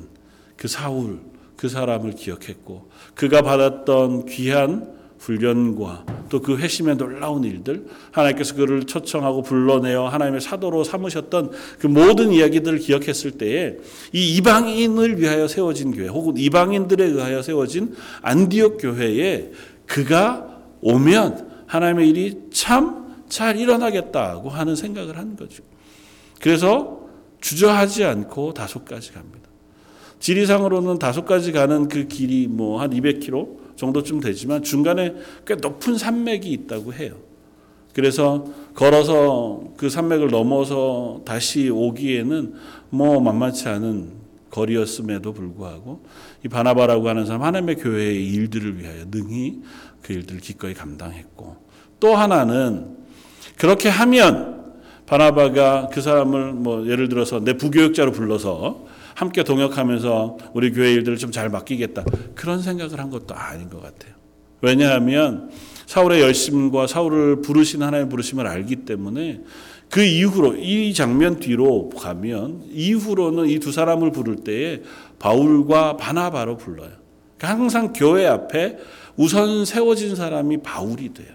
그 0.56 0.68
사울 0.68 1.31
그 1.62 1.68
사람을 1.68 2.16
기억했고 2.16 2.90
그가 3.14 3.42
받았던 3.42 4.26
귀한 4.26 4.92
훈련과 5.20 6.04
또 6.28 6.40
그 6.42 6.56
회심의 6.58 6.96
놀라운 6.96 7.44
일들 7.44 7.86
하나님께서 8.10 8.56
그를 8.56 8.82
초청하고 8.82 9.42
불러내어 9.42 10.08
하나님의 10.08 10.40
사도로 10.40 10.82
삼으셨던 10.82 11.52
그 11.78 11.86
모든 11.86 12.32
이야기들을 12.32 12.80
기억했을 12.80 13.30
때에 13.32 13.76
이 14.12 14.36
이방인을 14.36 15.20
위하여 15.20 15.46
세워진 15.46 15.92
교회 15.92 16.08
혹은 16.08 16.36
이방인들에 16.36 17.04
의하여 17.04 17.42
세워진 17.42 17.94
안디옥 18.22 18.78
교회에 18.80 19.52
그가 19.86 20.58
오면 20.80 21.66
하나님의 21.68 22.08
일이 22.08 22.40
참 22.50 23.02
잘 23.28 23.56
일어나겠다고 23.56 24.50
하는 24.50 24.76
생각을 24.76 25.16
한 25.16 25.36
거죠. 25.36 25.62
그래서 26.38 27.00
주저하지 27.40 28.04
않고 28.04 28.52
다소까지 28.52 29.12
갑니다. 29.12 29.41
지리상으로는 30.22 31.00
다소까지 31.00 31.50
가는 31.50 31.88
그 31.88 32.06
길이 32.06 32.46
뭐 32.46 32.80
한 32.80 32.90
200km 32.90 33.76
정도쯤 33.76 34.20
되지만 34.20 34.62
중간에 34.62 35.14
꽤 35.44 35.56
높은 35.56 35.98
산맥이 35.98 36.50
있다고 36.52 36.94
해요. 36.94 37.16
그래서 37.92 38.44
걸어서 38.74 39.64
그 39.76 39.90
산맥을 39.90 40.30
넘어서 40.30 41.20
다시 41.24 41.68
오기에는 41.68 42.54
뭐 42.90 43.20
만만치 43.20 43.68
않은 43.68 44.12
거리였음에도 44.50 45.32
불구하고 45.32 46.04
이 46.44 46.48
바나바라고 46.48 47.08
하는 47.08 47.26
사람 47.26 47.42
하나님의 47.42 47.76
교회의 47.76 48.24
일들을 48.24 48.78
위하여 48.78 49.04
능히 49.10 49.60
그 50.02 50.12
일들을 50.12 50.40
기꺼이 50.40 50.72
감당했고 50.72 51.56
또 51.98 52.14
하나는 52.14 52.96
그렇게 53.58 53.88
하면 53.88 54.72
바나바가 55.06 55.88
그 55.92 56.00
사람을 56.00 56.52
뭐 56.52 56.86
예를 56.86 57.08
들어서 57.08 57.40
내 57.40 57.54
부교육자로 57.54 58.12
불러서 58.12 58.91
함께 59.14 59.42
동역하면서 59.44 60.38
우리 60.54 60.72
교회 60.72 60.92
일들을 60.92 61.18
좀 61.18 61.32
잘 61.32 61.48
맡기겠다. 61.48 62.04
그런 62.34 62.60
생각을 62.60 62.98
한 62.98 63.08
것도 63.10 63.34
아닌 63.34 63.70
것 63.70 63.82
같아요. 63.82 64.12
왜냐하면 64.60 65.50
사울의 65.86 66.20
열심과 66.20 66.86
사울을 66.86 67.42
부르신 67.42 67.82
하나님의 67.82 68.08
부르심을 68.10 68.46
알기 68.46 68.76
때문에 68.84 69.40
그 69.90 70.02
이후로 70.02 70.56
이 70.56 70.94
장면 70.94 71.38
뒤로 71.38 71.90
가면 71.90 72.64
이후로는 72.70 73.48
이 73.48 73.58
두 73.58 73.72
사람을 73.72 74.10
부를 74.12 74.36
때에 74.36 74.82
바울과 75.18 75.96
바나바로 75.96 76.56
불러요. 76.56 76.90
그러니까 77.36 77.48
항상 77.48 77.92
교회 77.92 78.26
앞에 78.26 78.78
우선 79.16 79.64
세워진 79.64 80.16
사람이 80.16 80.58
바울이 80.62 81.12
돼요. 81.12 81.34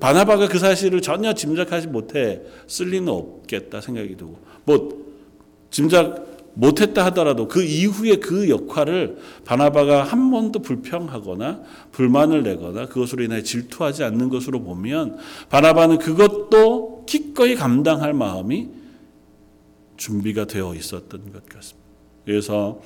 바나바가 0.00 0.48
그 0.48 0.58
사실을 0.58 1.00
전혀 1.00 1.32
짐작하지 1.32 1.86
못해 1.88 2.42
쓸 2.66 2.90
리는 2.90 3.08
없겠다 3.08 3.80
생각이 3.80 4.16
들고 4.16 4.38
뭐 4.64 5.09
짐작 5.70 6.30
못했다 6.54 7.04
하더라도 7.06 7.48
그 7.48 7.62
이후에 7.62 8.16
그 8.16 8.48
역할을 8.48 9.18
바나바가 9.44 10.02
한 10.02 10.30
번도 10.30 10.60
불평하거나 10.60 11.62
불만을 11.92 12.42
내거나 12.42 12.86
그것으로 12.86 13.22
인해 13.22 13.42
질투하지 13.42 14.04
않는 14.04 14.28
것으로 14.28 14.62
보면 14.62 15.16
바나바는 15.48 15.98
그것도 15.98 17.06
기꺼이 17.06 17.54
감당할 17.54 18.12
마음이 18.12 18.68
준비가 19.96 20.44
되어 20.44 20.74
있었던 20.74 21.32
것 21.32 21.46
같습니다. 21.46 21.88
그래서 22.24 22.80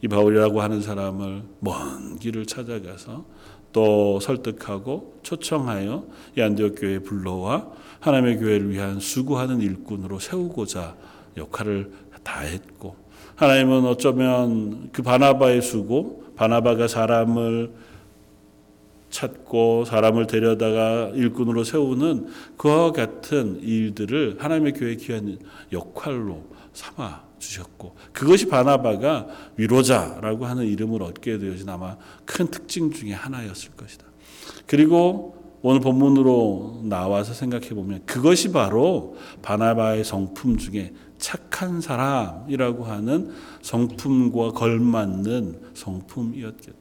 이 0.00 0.08
바울이라고 0.08 0.60
하는 0.60 0.80
사람을 0.80 1.42
먼 1.60 2.18
길을 2.18 2.46
찾아가서 2.46 3.24
또 3.72 4.20
설득하고 4.20 5.18
초청하여 5.22 6.06
이 6.36 6.40
안디옥 6.42 6.74
교회에 6.78 6.98
불러와 7.00 7.68
하나님의 8.00 8.38
교회를 8.38 8.70
위한 8.70 9.00
수고하는 9.00 9.60
일꾼으로 9.60 10.18
세우고자 10.18 10.96
역할을 11.36 11.92
다 12.22 12.40
했고 12.40 12.96
하나님은 13.36 13.84
어쩌면 13.86 14.90
그 14.92 15.02
바나바의 15.02 15.62
수고 15.62 16.24
바나바가 16.36 16.88
사람을 16.88 17.72
찾고 19.10 19.84
사람을 19.84 20.26
데려다가 20.26 21.10
일꾼으로 21.14 21.64
세우는 21.64 22.28
그와 22.56 22.92
같은 22.92 23.60
일들을 23.60 24.36
하나님의 24.38 24.72
교회 24.72 24.96
귀한 24.96 25.38
역할로 25.70 26.44
삼아 26.72 27.22
주셨고 27.38 27.94
그것이 28.12 28.48
바나바가 28.48 29.26
위로자라고 29.56 30.46
하는 30.46 30.66
이름을 30.66 31.02
얻게 31.02 31.38
되어진 31.38 31.68
아마 31.68 31.96
큰 32.24 32.46
특징 32.46 32.90
중에 32.90 33.12
하나였을 33.12 33.72
것이다. 33.72 34.06
그리고 34.66 35.36
오늘 35.60 35.80
본문으로 35.80 36.80
나와서 36.84 37.34
생각해 37.34 37.70
보면 37.70 38.02
그것이 38.06 38.50
바로 38.50 39.16
바나바의 39.42 40.04
성품 40.04 40.56
중에 40.58 40.92
착한 41.22 41.80
사람이라고 41.80 42.84
하는 42.84 43.32
성품과 43.62 44.50
걸맞는 44.50 45.60
성품이었겠다. 45.72 46.76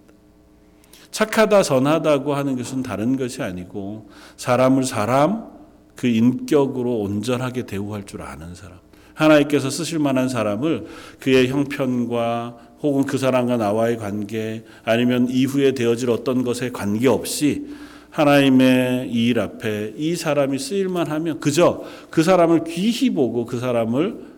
착하다, 1.12 1.62
선하다고 1.62 2.34
하는 2.34 2.58
것은 2.58 2.82
다른 2.82 3.18
것이 3.18 3.44
아니고 3.44 4.10
사람을 4.38 4.84
사람 4.84 5.52
그 5.96 6.08
인격으로 6.08 7.02
온전하게 7.02 7.68
대우할 7.68 8.06
줄 8.06 8.24
아는 8.24 8.56
사람. 8.56 8.80
하나님께서 9.14 9.70
쓰실 9.70 10.00
만한 10.00 10.28
사람을 10.28 10.88
그의 11.20 11.50
형편과 11.50 12.58
혹은 12.82 13.04
그 13.04 13.20
사람과 13.20 13.58
나와의 13.58 13.98
관계 13.98 14.66
아니면 14.84 15.28
이후에 15.30 15.74
되어질 15.74 16.10
어떤 16.10 16.44
것에 16.44 16.72
관계없이 16.72 17.68
하나님의 18.10 19.12
일 19.12 19.40
앞에 19.40 19.94
이 19.98 20.16
사람이 20.16 20.58
쓰일만 20.58 21.12
하면 21.12 21.40
그저 21.40 21.84
그 22.10 22.24
사람을 22.24 22.64
귀히 22.64 23.12
보고 23.12 23.46
그 23.46 23.60
사람을 23.60 24.31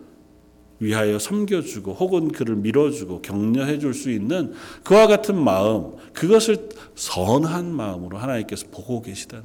위하여 0.84 1.18
섬겨주고 1.18 1.94
혹은 1.94 2.28
그를 2.28 2.56
밀어주고 2.56 3.22
격려해 3.22 3.78
줄 3.78 3.94
수 3.94 4.10
있는 4.10 4.52
그와 4.82 5.06
같은 5.06 5.36
마음 5.36 5.92
그것을 6.12 6.68
선한 6.94 7.72
마음으로 7.72 8.18
하나님께서 8.18 8.66
보고 8.70 9.00
계시다는. 9.02 9.44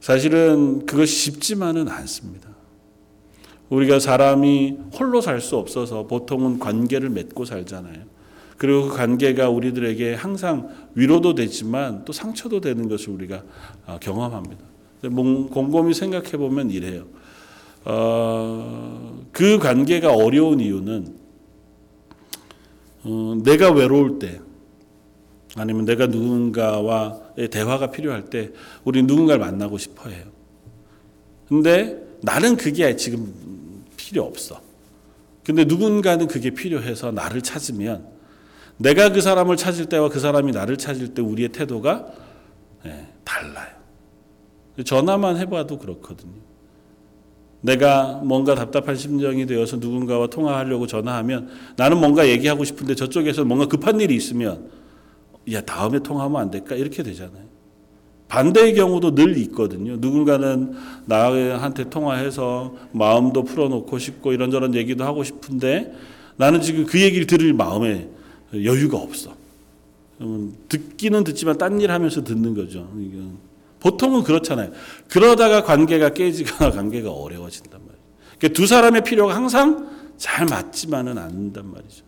사실은 0.00 0.86
그것이 0.86 1.14
쉽지만은 1.16 1.88
않습니다. 1.88 2.48
우리가 3.68 3.98
사람이 3.98 4.78
홀로 4.98 5.20
살 5.20 5.40
수 5.40 5.56
없어서 5.56 6.06
보통은 6.06 6.60
관계를 6.60 7.10
맺고 7.10 7.44
살잖아요. 7.44 8.04
그리고 8.56 8.88
그 8.88 8.96
관계가 8.96 9.50
우리들에게 9.50 10.14
항상 10.14 10.70
위로도 10.94 11.34
되지만 11.34 12.04
또 12.04 12.12
상처도 12.12 12.60
되는 12.60 12.88
것을 12.88 13.10
우리가 13.10 13.42
경험합니다. 14.00 14.64
곰곰이 15.02 15.92
생각해 15.92 16.32
보면 16.32 16.70
이래요. 16.70 17.04
어, 17.88 19.22
그 19.30 19.58
관계가 19.58 20.12
어려운 20.12 20.58
이유는 20.58 21.16
어, 23.04 23.38
내가 23.44 23.70
외로울 23.70 24.18
때 24.18 24.40
아니면 25.54 25.84
내가 25.84 26.06
누군가와의 26.08 27.48
대화가 27.48 27.92
필요할 27.92 28.24
때 28.24 28.50
우리 28.84 29.04
누군가를 29.04 29.38
만나고 29.38 29.78
싶어 29.78 30.10
해요. 30.10 30.24
근데 31.48 31.96
나는 32.22 32.56
그게 32.56 32.96
지금 32.96 33.84
필요 33.96 34.24
없어. 34.24 34.60
근데 35.44 35.64
누군가는 35.64 36.26
그게 36.26 36.50
필요해서 36.50 37.12
나를 37.12 37.40
찾으면 37.40 38.08
내가 38.78 39.12
그 39.12 39.20
사람을 39.20 39.56
찾을 39.56 39.86
때와 39.88 40.08
그 40.08 40.18
사람이 40.18 40.50
나를 40.50 40.76
찾을 40.76 41.14
때 41.14 41.22
우리의 41.22 41.50
태도가 41.50 42.12
네, 42.84 43.06
달라요. 43.22 43.76
전화만 44.84 45.36
해봐도 45.36 45.78
그렇거든요. 45.78 46.55
내가 47.60 48.20
뭔가 48.24 48.54
답답한 48.54 48.96
심정이 48.96 49.46
되어서 49.46 49.76
누군가와 49.76 50.28
통화하려고 50.28 50.86
전화하면 50.86 51.48
나는 51.76 51.98
뭔가 51.98 52.28
얘기하고 52.28 52.64
싶은데 52.64 52.94
저쪽에서 52.94 53.44
뭔가 53.44 53.66
급한 53.66 54.00
일이 54.00 54.14
있으면 54.14 54.70
야 55.52 55.60
다음에 55.60 55.98
통화하면 56.00 56.40
안 56.40 56.50
될까 56.50 56.74
이렇게 56.74 57.02
되잖아요. 57.02 57.46
반대의 58.28 58.74
경우도 58.74 59.14
늘 59.14 59.38
있거든요. 59.38 59.96
누군가는 59.96 60.72
나한테 61.06 61.88
통화해서 61.88 62.74
마음도 62.92 63.44
풀어놓고 63.44 63.98
싶고 63.98 64.32
이런저런 64.32 64.74
얘기도 64.74 65.04
하고 65.04 65.22
싶은데 65.22 65.92
나는 66.36 66.60
지금 66.60 66.86
그 66.86 67.00
얘기를 67.00 67.26
들을 67.26 67.52
마음에 67.52 68.08
여유가 68.52 68.98
없어. 68.98 69.34
듣기는 70.68 71.24
듣지만 71.24 71.58
딴 71.58 71.80
일 71.80 71.90
하면서 71.90 72.24
듣는 72.24 72.54
거죠. 72.54 72.88
보통은 73.86 74.24
그렇잖아요. 74.24 74.72
그러다가 75.08 75.62
관계가 75.62 76.10
깨지거나 76.10 76.72
관계가 76.74 77.12
어려워진단 77.12 77.80
말이에요. 77.80 78.04
그러니까 78.38 78.56
두 78.56 78.66
사람의 78.66 79.04
필요가 79.04 79.34
항상 79.34 79.88
잘 80.16 80.46
맞지만은 80.46 81.18
않는단 81.18 81.70
말이죠. 81.70 82.04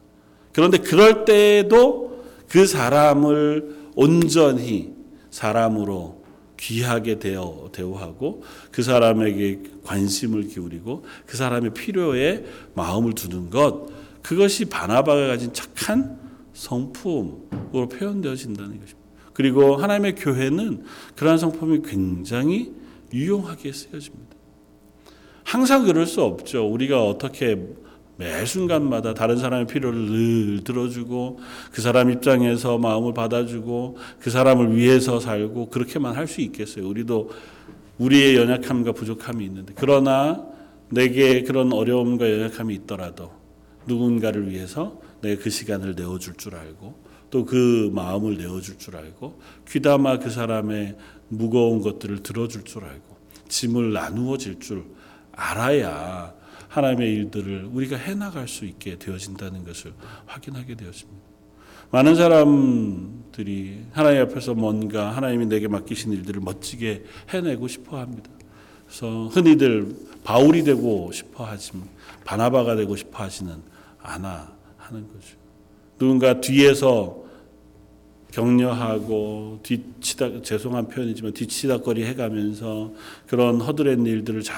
그런데 0.53 0.79
그럴 0.79 1.25
때에도 1.25 2.25
그 2.49 2.67
사람을 2.67 3.91
온전히 3.95 4.93
사람으로 5.31 6.25
귀하게 6.57 7.21
대어, 7.21 7.69
대우하고 7.71 8.43
그 8.73 8.83
사람에게 8.83 9.63
관심을 9.85 10.49
기울이고 10.49 11.05
그 11.27 11.37
사람의 11.37 11.75
필요에 11.75 12.45
마음을 12.75 13.13
두는 13.13 13.51
것 13.51 13.87
그것이 14.23 14.65
바나바가 14.65 15.29
가진 15.29 15.53
착한 15.53 16.19
성품으로 16.55 17.89
표현되어진다는 17.89 18.81
것입니다. 18.81 18.98
그리고 19.39 19.77
하나님의 19.77 20.17
교회는 20.17 20.83
그러한 21.15 21.39
성품이 21.39 21.83
굉장히 21.83 22.73
유용하게 23.15 23.71
쓰여집니다. 23.71 24.37
항상 25.45 25.85
그럴 25.85 26.07
수 26.07 26.23
없죠. 26.25 26.67
우리가 26.69 27.05
어떻게 27.05 27.57
매 28.17 28.45
순간마다 28.45 29.15
다른 29.15 29.37
사람의 29.37 29.69
필요를 29.69 30.07
늘 30.11 30.65
들어주고 30.65 31.39
그 31.71 31.81
사람 31.81 32.11
입장에서 32.11 32.79
마음을 32.79 33.15
받아주고 33.15 33.97
그 34.19 34.29
사람을 34.29 34.77
위해서 34.77 35.21
살고 35.21 35.71
그렇게만 35.71 36.17
할 36.17 36.27
수 36.27 36.41
있겠어요. 36.41 36.89
우리도 36.89 37.31
우리의 37.99 38.35
연약함과 38.35 38.91
부족함이 38.91 39.45
있는데 39.45 39.73
그러나 39.77 40.45
내게 40.91 41.45
그런 41.45 41.73
어려움과 41.73 42.29
연약함이 42.29 42.75
있더라도 42.75 43.31
누군가를 43.87 44.51
위해서 44.51 45.01
내가 45.23 45.41
그 45.41 45.49
시간을 45.49 45.95
내어줄 45.95 46.35
줄 46.35 46.57
알고 46.57 47.08
또 47.31 47.45
그 47.45 47.91
마음을 47.93 48.39
내어줄 48.39 48.79
줄 48.79 48.97
알고 48.97 49.41
귀담아 49.69 50.19
그 50.19 50.31
사람의 50.31 50.97
무거운 51.29 51.81
것들을 51.81 52.23
들어줄 52.23 52.65
줄 52.65 52.85
알고 52.85 53.17
짐을 53.49 53.93
나누어 53.93 54.37
질 54.39 54.59
줄 54.59 54.85
알아야 55.33 56.35
하나님의 56.69 57.13
일들을 57.15 57.71
우리가 57.73 57.97
해나갈 57.97 58.49
수 58.49 58.65
있게 58.65 58.99
되어진다는 58.99 59.65
것을 59.65 59.93
확인하게 60.27 60.75
되었습니다. 60.75 61.19
많은 61.91 62.15
사람들이 62.17 63.87
하나님 63.93 64.23
앞에서 64.23 64.55
뭔가 64.55 65.17
하나님이 65.17 65.47
내게 65.47 65.69
맡기신 65.69 66.13
일들을 66.13 66.43
멋지게 66.43 67.05
해내고 67.31 67.69
싶어 67.69 67.99
합니다. 67.99 68.31
그래서 68.87 69.29
흔히들 69.29 69.95
바울이 70.25 70.65
되고 70.65 71.11
싶어 71.13 71.45
하지만 71.47 71.89
바나바가 72.25 72.77
되고 72.77 72.95
싶어 72.97 73.23
하지는 73.25 73.63
않아 74.03 74.53
하는 74.77 75.09
거죠. 75.09 75.37
누군가 75.99 76.41
뒤에서 76.41 77.19
격려하고 78.31 79.61
뒤치다 79.63 80.43
죄송한 80.43 80.89
표현이지만 80.89 81.33
뒤치다거리 81.33 82.05
해가면서 82.05 82.93
그런 83.27 83.61
허드렛 83.61 83.99
일들을 83.99 84.43
잘 84.43 84.57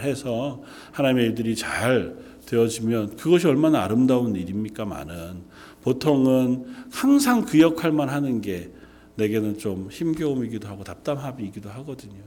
해서 0.00 0.62
하나님의 0.92 1.26
일들이 1.26 1.56
잘 1.56 2.16
되어지면 2.46 3.16
그것이 3.16 3.46
얼마나 3.46 3.82
아름다운 3.82 4.34
일입니까 4.34 4.84
많은 4.84 5.42
보통은 5.82 6.64
항상 6.90 7.44
그 7.44 7.60
역할만 7.60 8.08
하는 8.08 8.40
게 8.40 8.70
내게는 9.16 9.58
좀 9.58 9.88
힘겨움이기도 9.90 10.68
하고 10.68 10.84
답답함이기도 10.84 11.68
하거든요. 11.70 12.22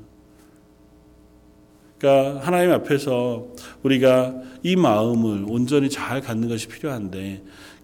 그러니까 1.98 2.46
하나님 2.46 2.72
앞에서 2.72 3.48
우리가 3.84 4.36
이 4.64 4.76
마음을 4.76 5.46
온전히 5.48 5.90
잘 5.90 6.20
갖는 6.20 6.50
것이 6.50 6.68
필요한데 6.68 7.44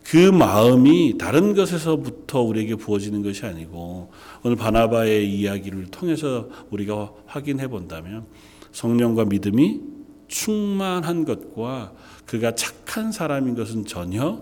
그 0.10 0.16
마음이 0.16 1.18
다른 1.18 1.54
것에서부터 1.54 2.42
우리에게 2.42 2.76
부어지는 2.76 3.24
것이 3.24 3.46
아니고 3.46 4.10
오늘 4.42 4.56
바나바의 4.56 5.30
이야기를 5.30 5.88
통해서 5.88 6.48
우리가 6.72 7.12
확인해 7.26 7.68
본다면 7.68 8.26
성령과 8.72 9.26
믿음이 9.26 9.82
충만한 10.30 11.26
것과 11.26 11.92
그가 12.26 12.56
착한 12.56 13.12
사람인 13.12 13.56
것은 13.56 13.86
전혀 13.86 14.42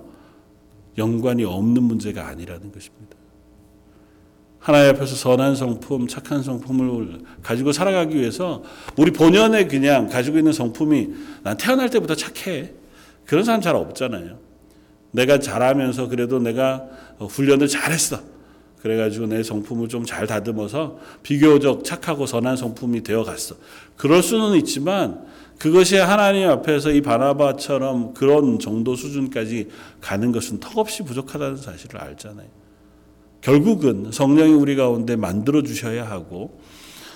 연관이 1.00 1.44
없는 1.44 1.82
문제가 1.82 2.28
아니라는 2.28 2.72
것입니다. 2.72 3.18
하나님 4.60 4.96
앞에서 4.96 5.16
선한 5.16 5.56
성품, 5.56 6.08
착한 6.08 6.44
성품을 6.44 7.22
가지고 7.42 7.72
살아가기 7.72 8.16
위해서 8.16 8.62
우리 8.98 9.12
본연에 9.12 9.66
그냥 9.66 10.10
가지고 10.10 10.38
있는 10.38 10.54
성품이 10.54 11.10
난 11.42 11.58
태어날 11.58 11.90
때부터 11.90 12.14
착해. 12.14 12.72
그런 13.26 13.44
사람 13.44 13.62
잘 13.62 13.76
없잖아요. 13.76 14.45
내가 15.16 15.40
잘하면서 15.40 16.10
그래도 16.10 16.40
내가 16.40 16.84
훈련을 17.20 17.68
잘했어. 17.68 18.20
그래가지고 18.82 19.26
내 19.26 19.42
성품을 19.42 19.88
좀 19.88 20.06
잘 20.06 20.28
다듬어서 20.28 21.00
비교적 21.24 21.84
착하고 21.84 22.28
선한 22.28 22.56
성품이 22.58 23.02
되어 23.02 23.24
갔어. 23.24 23.56
그럴 23.98 24.22
수는 24.22 24.56
있지만 24.58 25.26
그것이 25.58 25.96
하나님 25.96 26.48
앞에서 26.50 26.92
이 26.92 27.02
바나바처럼 27.02 28.14
그런 28.14 28.60
정도 28.60 28.96
수준까지 28.96 29.70
가는 30.02 30.32
것은 30.32 30.60
턱없이 30.60 31.04
부족하다는 31.04 31.58
사실을 31.58 32.00
알잖아요. 32.00 32.48
결국은 33.42 34.12
성령이 34.12 34.54
우리 34.54 34.76
가운데 34.76 35.16
만들어 35.16 35.64
주셔야 35.64 36.08
하고 36.08 36.60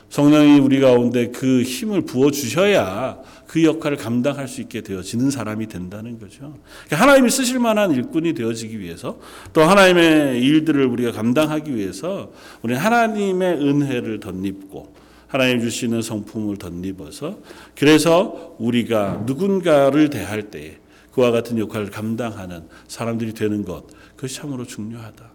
성령이 0.10 0.60
우리 0.60 0.80
가운데 0.80 1.30
그 1.30 1.62
힘을 1.62 2.02
부어 2.02 2.32
주셔야 2.32 3.20
그 3.50 3.64
역할을 3.64 3.98
감당할 3.98 4.48
수 4.48 4.62
있게 4.62 4.82
되어지는 4.82 5.32
사람이 5.32 5.66
된다는 5.66 6.20
거죠. 6.20 6.54
그러니까 6.86 6.98
하나님이 6.98 7.32
쓰실 7.32 7.58
만한 7.58 7.92
일꾼이 7.92 8.36
되어지기 8.36 8.80
위해서 8.80 9.20
또 9.54 9.64
하나님의 9.64 10.40
일들을 10.40 10.86
우리가 10.86 11.12
감당하기 11.12 11.76
위해서 11.76 12.32
우리는 12.62 12.80
하나님의 12.80 13.56
은혜를 13.56 14.20
덧입고 14.20 14.94
하나님 15.26 15.62
주시는 15.62 16.04
성품을 16.04 16.58
덧입어서 16.58 17.40
그래서 17.76 18.56
우리가 18.60 19.24
누군가를 19.26 20.12
대할 20.12 20.52
때에 20.52 20.78
그와 21.12 21.32
같은 21.32 21.58
역할을 21.58 21.90
감당하는 21.90 22.68
사람들이 22.88 23.34
되는 23.34 23.66
것 23.66 23.88
그것이 24.16 24.36
참으로 24.36 24.64
중요하다. 24.64 25.26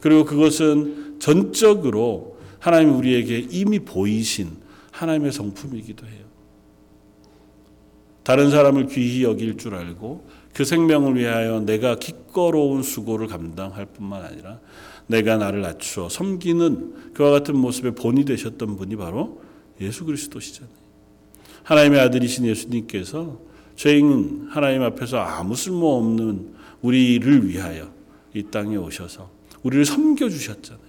그리고 0.00 0.24
그것은 0.24 1.16
전적으로 1.18 2.38
하나님 2.60 2.96
우리에게 2.96 3.46
이미 3.50 3.78
보이신 3.78 4.56
하나님의 4.90 5.32
성품이기도 5.32 6.06
해요. 6.06 6.27
다른 8.28 8.50
사람을 8.50 8.88
귀히 8.88 9.22
여길 9.22 9.56
줄 9.56 9.74
알고 9.74 10.28
그 10.52 10.66
생명을 10.66 11.16
위하여 11.16 11.60
내가 11.60 11.94
기꺼로운 11.94 12.82
수고를 12.82 13.26
감당할 13.26 13.86
뿐만 13.86 14.22
아니라 14.22 14.60
내가 15.06 15.38
나를 15.38 15.62
낮추어 15.62 16.10
섬기는 16.10 17.14
그와 17.14 17.30
같은 17.30 17.56
모습의 17.56 17.94
본이 17.94 18.26
되셨던 18.26 18.76
분이 18.76 18.96
바로 18.96 19.40
예수 19.80 20.04
그리스도시잖아요. 20.04 20.74
하나님의 21.62 22.00
아들이신 22.00 22.44
예수님께서 22.44 23.38
죄인 23.76 24.48
하나님 24.50 24.82
앞에서 24.82 25.16
아무 25.20 25.56
쓸모없는 25.56 26.52
우리를 26.82 27.48
위하여 27.48 27.90
이 28.34 28.42
땅에 28.42 28.76
오셔서 28.76 29.30
우리를 29.62 29.86
섬겨 29.86 30.28
주셨잖아요. 30.28 30.82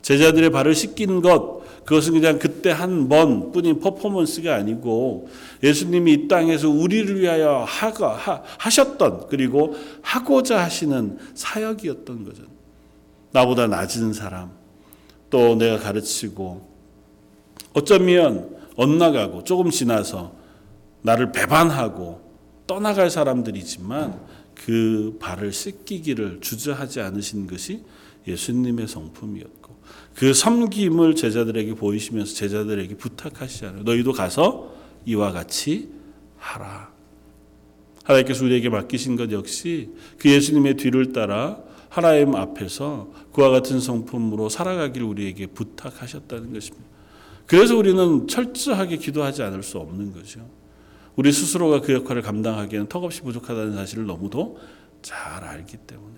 제자들의 0.00 0.48
발을 0.48 0.74
씻긴 0.74 1.20
것 1.20 1.61
그것은 1.84 2.12
그냥 2.14 2.38
그때 2.38 2.70
한 2.70 3.08
번 3.08 3.52
뿐인 3.52 3.80
퍼포먼스가 3.80 4.54
아니고 4.54 5.28
예수님이 5.62 6.12
이 6.12 6.28
땅에서 6.28 6.70
우리를 6.70 7.20
위하여 7.20 7.64
하가 7.66 8.14
하, 8.14 8.42
하셨던 8.58 9.26
그리고 9.28 9.74
하고자 10.02 10.62
하시는 10.62 11.18
사역이었던 11.34 12.24
거죠. 12.24 12.42
나보다 13.32 13.66
낮은 13.66 14.12
사람 14.12 14.52
또 15.30 15.56
내가 15.56 15.78
가르치고 15.78 16.68
어쩌면 17.74 18.56
엇나가고 18.76 19.44
조금 19.44 19.70
지나서 19.70 20.32
나를 21.02 21.32
배반하고 21.32 22.20
떠나갈 22.66 23.10
사람들이지만 23.10 24.20
그 24.54 25.16
발을 25.20 25.52
씻기기를 25.52 26.40
주저하지 26.40 27.00
않으신 27.00 27.46
것이 27.46 27.82
예수님의 28.26 28.86
성품이었고 28.86 29.61
그 30.14 30.34
섬김을 30.34 31.14
제자들에게 31.14 31.74
보이시면서 31.74 32.34
제자들에게 32.34 32.96
부탁하시잖아요. 32.96 33.82
너희도 33.82 34.12
가서 34.12 34.74
이와 35.06 35.32
같이 35.32 35.90
하라. 36.38 36.92
하나님께서 38.04 38.44
우리에게 38.44 38.68
맡기신 38.68 39.16
것 39.16 39.30
역시 39.32 39.90
그 40.18 40.30
예수님의 40.30 40.76
뒤를 40.76 41.12
따라 41.12 41.58
하나님 41.88 42.34
앞에서 42.34 43.12
그와 43.32 43.50
같은 43.50 43.80
성품으로 43.80 44.48
살아가기를 44.48 45.06
우리에게 45.06 45.46
부탁하셨다는 45.46 46.52
것입니다. 46.52 46.86
그래서 47.46 47.76
우리는 47.76 48.26
철저하게 48.26 48.96
기도하지 48.96 49.42
않을 49.42 49.62
수 49.62 49.78
없는 49.78 50.12
거죠. 50.12 50.48
우리 51.16 51.30
스스로가 51.32 51.82
그 51.82 51.92
역할을 51.92 52.22
감당하기에는 52.22 52.88
턱없이 52.88 53.20
부족하다는 53.20 53.74
사실을 53.74 54.06
너무도 54.06 54.58
잘 55.02 55.44
알기 55.44 55.76
때문에 55.76 56.11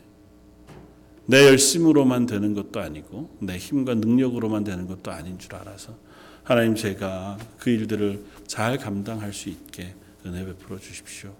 내 1.26 1.46
열심으로만 1.46 2.26
되는 2.26 2.54
것도 2.54 2.80
아니고 2.80 3.36
내 3.40 3.56
힘과 3.56 3.94
능력으로만 3.94 4.64
되는 4.64 4.86
것도 4.86 5.10
아닌 5.10 5.38
줄 5.38 5.54
알아서 5.54 5.96
하나님 6.42 6.74
제가 6.74 7.38
그 7.58 7.70
일들을 7.70 8.22
잘 8.46 8.76
감당할 8.76 9.32
수 9.32 9.48
있게 9.48 9.94
은혜 10.26 10.44
베풀어 10.44 10.78
주십시오. 10.78 11.34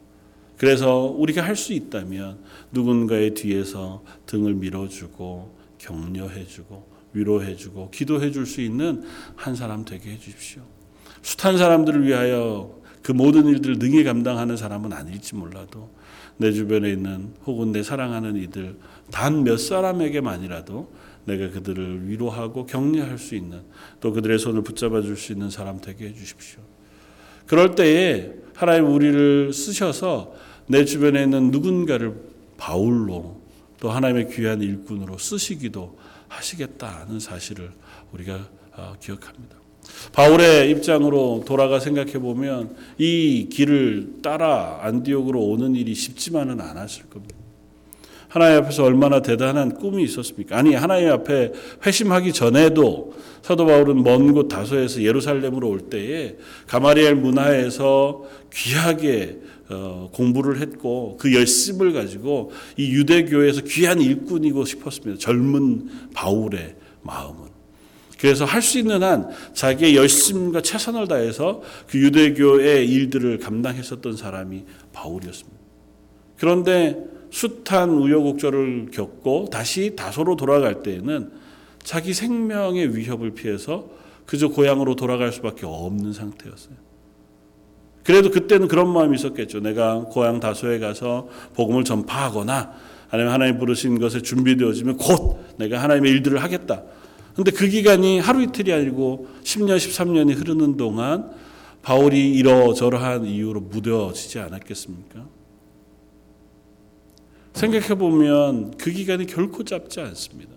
그래서 0.56 1.00
우리가 1.02 1.42
할 1.42 1.56
수 1.56 1.72
있다면 1.72 2.38
누군가의 2.72 3.34
뒤에서 3.34 4.02
등을 4.26 4.54
밀어주고 4.54 5.54
격려해주고 5.78 6.94
위로해주고 7.12 7.90
기도해줄 7.90 8.46
수 8.46 8.60
있는 8.60 9.04
한 9.36 9.54
사람 9.54 9.84
되게 9.84 10.10
해주십시오. 10.12 10.62
숱한 11.22 11.58
사람들을 11.58 12.06
위하여 12.06 12.82
그 13.02 13.12
모든 13.12 13.46
일들을 13.46 13.78
능히 13.78 14.04
감당하는 14.04 14.56
사람은 14.56 14.92
아닐지 14.92 15.34
몰라도 15.34 15.90
내 16.36 16.52
주변에 16.52 16.90
있는 16.90 17.34
혹은 17.46 17.70
내 17.70 17.82
사랑하는 17.82 18.36
이들 18.36 18.76
단 19.10 19.44
몇 19.44 19.58
사람에게만이라도 19.58 20.92
내가 21.26 21.50
그들을 21.50 22.08
위로하고 22.08 22.66
격려할 22.66 23.18
수 23.18 23.34
있는 23.34 23.62
또 24.00 24.12
그들의 24.12 24.38
손을 24.38 24.62
붙잡아 24.62 25.00
줄 25.02 25.16
수 25.16 25.32
있는 25.32 25.50
사람 25.50 25.80
되게 25.80 26.06
해 26.08 26.14
주십시오. 26.14 26.60
그럴 27.46 27.74
때에 27.74 28.32
하나님 28.54 28.92
우리를 28.92 29.52
쓰셔서 29.52 30.34
내 30.66 30.84
주변에 30.84 31.22
있는 31.24 31.50
누군가를 31.50 32.14
바울로 32.56 33.40
또 33.80 33.90
하나님의 33.90 34.30
귀한 34.30 34.62
일꾼으로 34.62 35.18
쓰시기도 35.18 35.98
하시겠다는 36.28 37.20
사실을 37.20 37.70
우리가 38.12 38.48
어, 38.76 38.94
기억합니다. 39.00 39.56
바울의 40.12 40.70
입장으로 40.70 41.44
돌아가 41.46 41.78
생각해 41.78 42.14
보면 42.14 42.74
이 42.98 43.48
길을 43.52 44.20
따라 44.22 44.78
안디옥으로 44.82 45.40
오는 45.40 45.74
일이 45.76 45.94
쉽지만은 45.94 46.60
않았을 46.60 47.10
겁니다. 47.10 47.36
하나님 48.34 48.64
앞에서 48.64 48.82
얼마나 48.82 49.22
대단한 49.22 49.74
꿈이 49.74 50.02
있었습니까? 50.02 50.58
아니 50.58 50.74
하나님 50.74 51.08
앞에 51.12 51.52
회심하기 51.86 52.32
전에도 52.32 53.14
사도 53.42 53.64
바울은 53.64 54.02
먼 54.02 54.32
곳 54.32 54.48
다소에서 54.48 55.02
예루살렘으로 55.02 55.68
올 55.68 55.82
때에 55.82 56.34
가마리엘 56.66 57.14
문화에서 57.14 58.24
귀하게 58.52 59.38
어, 59.68 60.10
공부를 60.12 60.60
했고 60.60 61.16
그 61.20 61.32
열심을 61.32 61.92
가지고 61.92 62.50
이 62.76 62.90
유대교에서 62.90 63.60
귀한 63.68 64.00
일꾼이고 64.00 64.64
싶었습니다. 64.64 65.20
젊은 65.20 65.88
바울의 66.12 66.74
마음은. 67.02 67.44
그래서 68.18 68.44
할 68.44 68.60
수 68.62 68.80
있는 68.80 69.04
한 69.04 69.28
자기의 69.52 69.94
열심과 69.94 70.62
최선을 70.62 71.06
다해서 71.06 71.62
그 71.86 72.00
유대교의 72.00 72.90
일들을 72.90 73.38
감당했었던 73.38 74.16
사람이 74.16 74.64
바울이었습니다. 74.92 75.56
그런데 76.36 77.13
숱한 77.34 77.90
우여곡절을 77.90 78.90
겪고 78.92 79.48
다시 79.50 79.96
다소로 79.96 80.36
돌아갈 80.36 80.84
때에는 80.84 81.32
자기 81.82 82.14
생명의 82.14 82.96
위협을 82.96 83.32
피해서 83.32 83.88
그저 84.24 84.48
고향으로 84.48 84.94
돌아갈 84.94 85.32
수밖에 85.32 85.66
없는 85.66 86.12
상태였어요. 86.12 86.76
그래도 88.04 88.30
그때는 88.30 88.68
그런 88.68 88.88
마음이 88.92 89.16
있었겠죠. 89.16 89.60
내가 89.60 90.04
고향 90.04 90.38
다소에 90.38 90.78
가서 90.78 91.28
복음을 91.54 91.82
전파하거나 91.82 92.72
아니면 93.10 93.32
하나님 93.32 93.58
부르신 93.58 93.98
것에 93.98 94.22
준비되어지면 94.22 94.96
곧 94.98 95.38
내가 95.58 95.82
하나님의 95.82 96.12
일들을 96.12 96.40
하겠다. 96.40 96.84
근데 97.34 97.50
그 97.50 97.66
기간이 97.66 98.20
하루 98.20 98.42
이틀이 98.42 98.72
아니고 98.72 99.26
10년, 99.42 99.76
13년이 99.76 100.38
흐르는 100.38 100.76
동안 100.76 101.32
바울이 101.82 102.30
이러저러한 102.30 103.26
이유로 103.26 103.60
무뎌지지 103.62 104.38
않았겠습니까? 104.38 105.43
생각해 107.54 107.94
보면 107.94 108.76
그 108.76 108.90
기간이 108.90 109.26
결코 109.26 109.64
짧지 109.64 110.00
않습니다. 110.00 110.52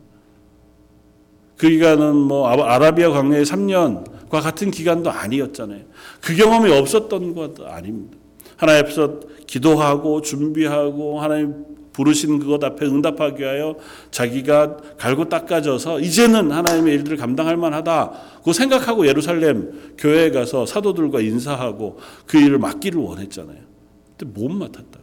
그 1.56 1.70
기간은 1.70 2.16
뭐 2.16 2.48
아라비아 2.48 3.10
광야의 3.10 3.46
3년과 3.46 4.42
같은 4.42 4.70
기간도 4.70 5.10
아니었잖아요. 5.10 5.82
그 6.22 6.36
경험이 6.36 6.72
없었던 6.72 7.34
것도 7.34 7.68
아닙니다. 7.68 8.18
하나님 8.58 8.84
앞에서 8.84 9.20
기도하고 9.46 10.22
준비하고 10.22 11.22
하나님 11.22 11.66
부르신 11.94 12.38
그것 12.38 12.64
앞에 12.64 12.86
응답하기 12.86 13.42
위하여 13.42 13.76
자기가 14.12 14.78
갈고 14.98 15.30
닦아져서 15.30 16.00
이제는 16.00 16.52
하나님의 16.52 16.94
일들을 16.94 17.18
감당할 17.18 17.58
만하다고 17.58 18.54
생각하고 18.54 19.08
예루살렘 19.08 19.96
교회에 19.98 20.30
가서 20.30 20.68
사도들과 20.68 21.22
인사하고 21.22 21.98
그 22.28 22.38
일을 22.40 22.60
맡기를 22.60 23.02
원했잖아요. 23.02 23.58
근데 24.16 24.40
못 24.40 24.50
맡았다. 24.50 24.97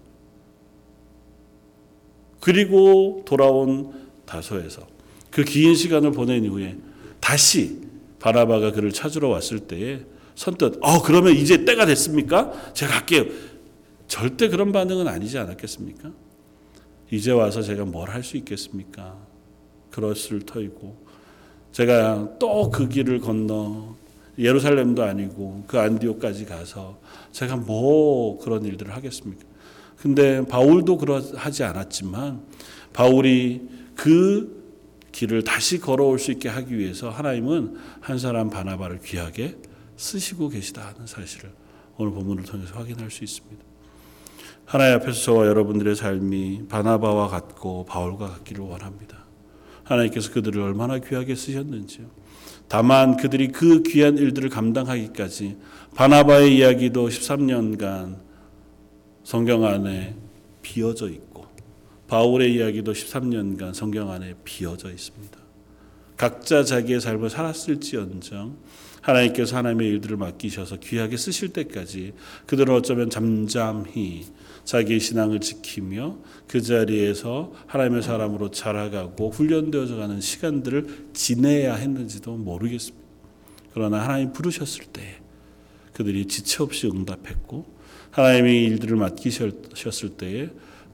그리고 2.44 3.22
돌아온 3.24 3.92
다소에서 4.26 4.86
그 5.30 5.44
긴 5.44 5.74
시간을 5.74 6.12
보낸 6.12 6.44
이후에 6.44 6.76
다시 7.20 7.80
바나바가 8.20 8.72
그를 8.72 8.92
찾으러 8.92 9.28
왔을 9.30 9.60
때에 9.60 10.00
선뜻 10.34 10.78
어 10.82 11.02
그러면 11.02 11.34
이제 11.34 11.64
때가 11.64 11.86
됐습니까? 11.86 12.52
제가 12.74 12.92
갈게요. 12.92 13.24
절대 14.08 14.48
그런 14.48 14.72
반응은 14.72 15.08
아니지 15.08 15.38
않았겠습니까? 15.38 16.12
이제 17.10 17.30
와서 17.32 17.62
제가 17.62 17.84
뭘 17.86 18.10
할 18.10 18.22
수 18.22 18.36
있겠습니까? 18.36 19.16
그랬을 19.90 20.42
터이고 20.44 20.96
제가 21.72 22.36
또 22.38 22.70
그 22.70 22.88
길을 22.88 23.20
건너 23.20 23.96
예루살렘도 24.38 25.02
아니고 25.02 25.64
그 25.66 25.78
안디옥까지 25.78 26.44
가서 26.44 26.98
제가 27.32 27.56
뭐 27.56 28.38
그런 28.38 28.64
일들을 28.64 28.94
하겠습니까? 28.94 29.44
근데 30.04 30.44
바울도 30.46 30.98
그러하지 30.98 31.64
않았지만 31.64 32.42
바울이 32.92 33.62
그 33.94 34.62
길을 35.12 35.44
다시 35.44 35.80
걸어올 35.80 36.18
수 36.18 36.30
있게 36.30 36.50
하기 36.50 36.76
위해서 36.76 37.08
하나님은 37.08 37.78
한 38.02 38.18
사람 38.18 38.50
바나바를 38.50 38.98
귀하게 38.98 39.56
쓰시고 39.96 40.50
계시다 40.50 40.92
하는 40.92 41.06
사실을 41.06 41.50
오늘 41.96 42.12
본문을 42.12 42.44
통해서 42.44 42.74
확인할 42.74 43.10
수 43.10 43.24
있습니다. 43.24 43.64
하나님 44.66 44.96
앞에서 44.96 45.22
저와 45.22 45.46
여러분들의 45.46 45.96
삶이 45.96 46.66
바나바와 46.68 47.28
같고 47.28 47.86
바울과 47.86 48.28
같기를 48.28 48.62
원합니다. 48.62 49.24
하나님께서 49.84 50.32
그들을 50.32 50.60
얼마나 50.60 50.98
귀하게 50.98 51.34
쓰셨는지요. 51.34 52.04
다만 52.68 53.16
그들이 53.16 53.48
그 53.48 53.82
귀한 53.84 54.18
일들을 54.18 54.50
감당하기까지 54.50 55.56
바나바의 55.94 56.58
이야기도 56.58 57.08
13년간 57.08 58.23
성경 59.24 59.64
안에 59.64 60.14
비어져 60.62 61.08
있고 61.08 61.46
바울의 62.06 62.54
이야기도 62.54 62.92
13년간 62.92 63.74
성경 63.74 64.10
안에 64.10 64.34
비어져 64.44 64.90
있습니다. 64.90 65.38
각자 66.16 66.62
자기의 66.62 67.00
삶을 67.00 67.30
살았을지언정 67.30 68.56
하나님께서 69.00 69.56
하나님의 69.56 69.88
일들을 69.88 70.16
맡기셔서 70.16 70.76
귀하게 70.76 71.16
쓰실 71.16 71.48
때까지 71.48 72.12
그들은 72.46 72.74
어쩌면 72.74 73.10
잠잠히 73.10 74.24
자기의 74.64 75.00
신앙을 75.00 75.40
지키며 75.40 76.16
그 76.46 76.62
자리에서 76.62 77.52
하나님의 77.66 78.02
사람으로 78.02 78.50
자라가고 78.50 79.30
훈련되어져 79.30 79.96
가는 79.96 80.20
시간들을 80.20 81.08
지내야 81.12 81.74
했는지도 81.74 82.36
모르겠습니다. 82.36 83.04
그러나 83.74 84.00
하나님 84.02 84.32
부르셨을 84.32 84.84
때 84.86 85.20
그들이 85.92 86.26
지체 86.26 86.62
없이 86.62 86.86
응답했고 86.86 87.66
하나님의 88.14 88.62
일들을 88.66 88.96
맡기셨을 88.96 90.10
때에 90.16 90.48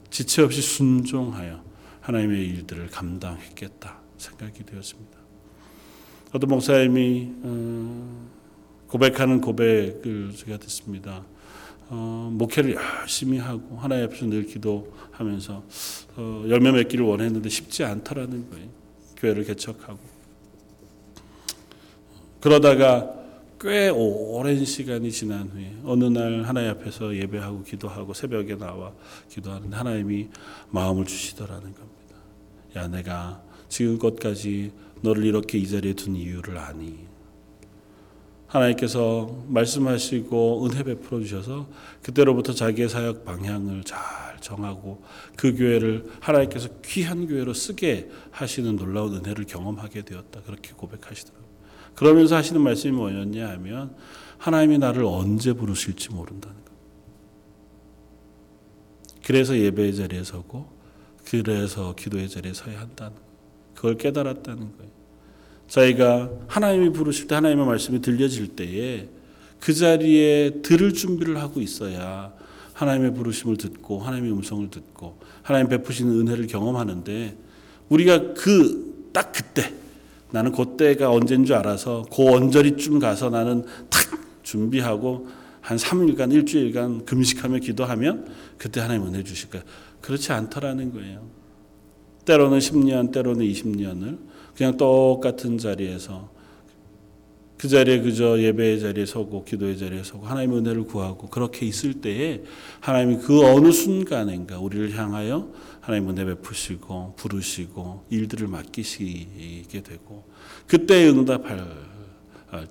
지체 0.09 0.41
없이 0.41 0.59
순종하여 0.61 1.63
하나님의 2.01 2.47
일들을 2.47 2.87
감당했겠다 2.87 3.99
생각이 4.17 4.65
되었습니다. 4.65 5.17
어떤 6.33 6.49
목사님이 6.49 7.29
어, 7.43 8.27
고백하는 8.87 9.39
고백을 9.39 10.33
제가 10.35 10.57
듣습니다. 10.57 11.23
어, 11.89 12.31
목회를 12.33 12.73
열심히 12.73 13.37
하고 13.37 13.77
하나님 13.77 14.05
앞에서 14.05 14.25
늘 14.25 14.47
기도하면서 14.47 15.63
어, 16.15 16.45
열매 16.49 16.71
맺기를 16.71 17.05
원했는데 17.05 17.49
쉽지 17.49 17.83
않더라는 17.83 18.49
거예요. 18.49 18.67
교회를 19.17 19.43
개척하고 19.43 19.99
그러다가 22.39 23.20
꽤 23.61 23.89
오랜 23.89 24.65
시간이 24.65 25.11
지난 25.11 25.47
후에 25.49 25.75
어느 25.85 26.05
날 26.05 26.41
하나님 26.41 26.71
앞에서 26.71 27.15
예배하고 27.15 27.61
기도하고 27.61 28.11
새벽에 28.11 28.57
나와 28.57 28.91
기도하는데 29.29 29.75
하나님이 29.75 30.29
마음을 30.71 31.05
주시더라는 31.05 31.61
겁니다. 31.61 32.15
야 32.75 32.87
내가 32.87 33.43
지금껏까지 33.69 34.71
너를 35.01 35.25
이렇게 35.25 35.59
이 35.59 35.67
자리에 35.67 35.93
둔 35.93 36.15
이유를 36.15 36.57
아니. 36.57 37.05
하나님께서 38.47 39.43
말씀하시고 39.47 40.65
은혜 40.65 40.83
베풀어 40.83 41.21
주셔서 41.21 41.69
그때로부터 42.01 42.53
자기의 42.53 42.89
사역 42.89 43.25
방향을 43.25 43.83
잘 43.83 43.99
정하고 44.41 45.03
그 45.37 45.55
교회를 45.55 46.11
하나님께서 46.19 46.67
귀한 46.83 47.27
교회로 47.27 47.53
쓰게 47.53 48.09
하시는 48.31 48.75
놀라운 48.75 49.13
은혜를 49.17 49.45
경험하게 49.45 50.01
되었다. 50.01 50.41
그렇게 50.41 50.73
고백하시더라고요. 50.73 51.40
그러면서 51.95 52.35
하시는 52.35 52.61
말씀이 52.61 52.93
뭐였냐 52.93 53.49
하면 53.49 53.95
하나님이 54.37 54.77
나를 54.79 55.03
언제 55.05 55.53
부르실지 55.53 56.09
모른다는 56.09 56.55
것. 56.55 56.71
그래서 59.25 59.57
예배의 59.57 59.95
자리에 59.95 60.23
서고 60.23 60.67
그래서 61.25 61.93
기도의 61.95 62.29
자리에 62.29 62.53
서야 62.53 62.79
한다는 62.79 63.15
것. 63.15 63.21
그걸 63.75 63.97
깨달았다는 63.97 64.77
거예요. 64.77 64.91
자기가 65.67 66.31
하나님이 66.47 66.91
부르실 66.91 67.27
때 67.27 67.35
하나님의 67.35 67.65
말씀이 67.65 68.01
들려질 68.01 68.55
때에 68.55 69.09
그 69.59 69.73
자리에 69.73 70.61
들을 70.61 70.93
준비를 70.93 71.37
하고 71.37 71.61
있어야 71.61 72.33
하나님의 72.73 73.13
부르심을 73.13 73.57
듣고 73.57 73.99
하나님의 73.99 74.31
음성을 74.31 74.69
듣고 74.69 75.19
하나님 75.43 75.69
베푸시는 75.69 76.19
은혜를 76.19 76.47
경험하는데 76.47 77.37
우리가 77.89 78.33
그 78.33 78.91
딱 79.13 79.31
그때 79.31 79.73
나는 80.31 80.51
그때가 80.51 81.11
언제인 81.11 81.45
줄 81.45 81.55
알아서 81.55 82.05
그 82.13 82.29
언저리쯤 82.29 82.99
가서 82.99 83.29
나는 83.29 83.63
탁 83.89 84.01
준비하고 84.43 85.27
한 85.61 85.77
3일간 85.77 86.33
일주일간 86.33 87.05
금식하며 87.05 87.59
기도하면 87.59 88.27
그때 88.57 88.81
하나님 88.81 89.07
은혜 89.07 89.23
주실 89.23 89.49
거야. 89.49 89.61
그렇지 90.01 90.31
않더라는 90.31 90.91
거예요. 90.93 91.27
때로는 92.25 92.59
10년, 92.59 93.11
때로는 93.11 93.45
20년을 93.45 94.17
그냥 94.55 94.77
똑같은 94.77 95.57
자리에서 95.57 96.29
그 97.61 97.67
자리에 97.67 98.01
그저 98.01 98.39
예배의 98.39 98.79
자리에 98.79 99.05
서고 99.05 99.45
기도의 99.45 99.77
자리에 99.77 100.01
서고 100.01 100.25
하나님의 100.25 100.57
은혜를 100.57 100.85
구하고 100.85 101.29
그렇게 101.29 101.67
있을 101.67 101.93
때에 102.01 102.41
하나님이 102.79 103.21
그 103.21 103.45
어느 103.45 103.71
순간인가 103.71 104.57
우리를 104.57 104.97
향하여 104.97 105.47
하나님 105.79 106.09
은혜 106.09 106.25
베푸시고 106.25 107.13
부르시고 107.17 108.07
일들을 108.09 108.47
맡기시게 108.47 109.83
되고 109.83 110.27
그때 110.65 111.07
응답할 111.07 111.67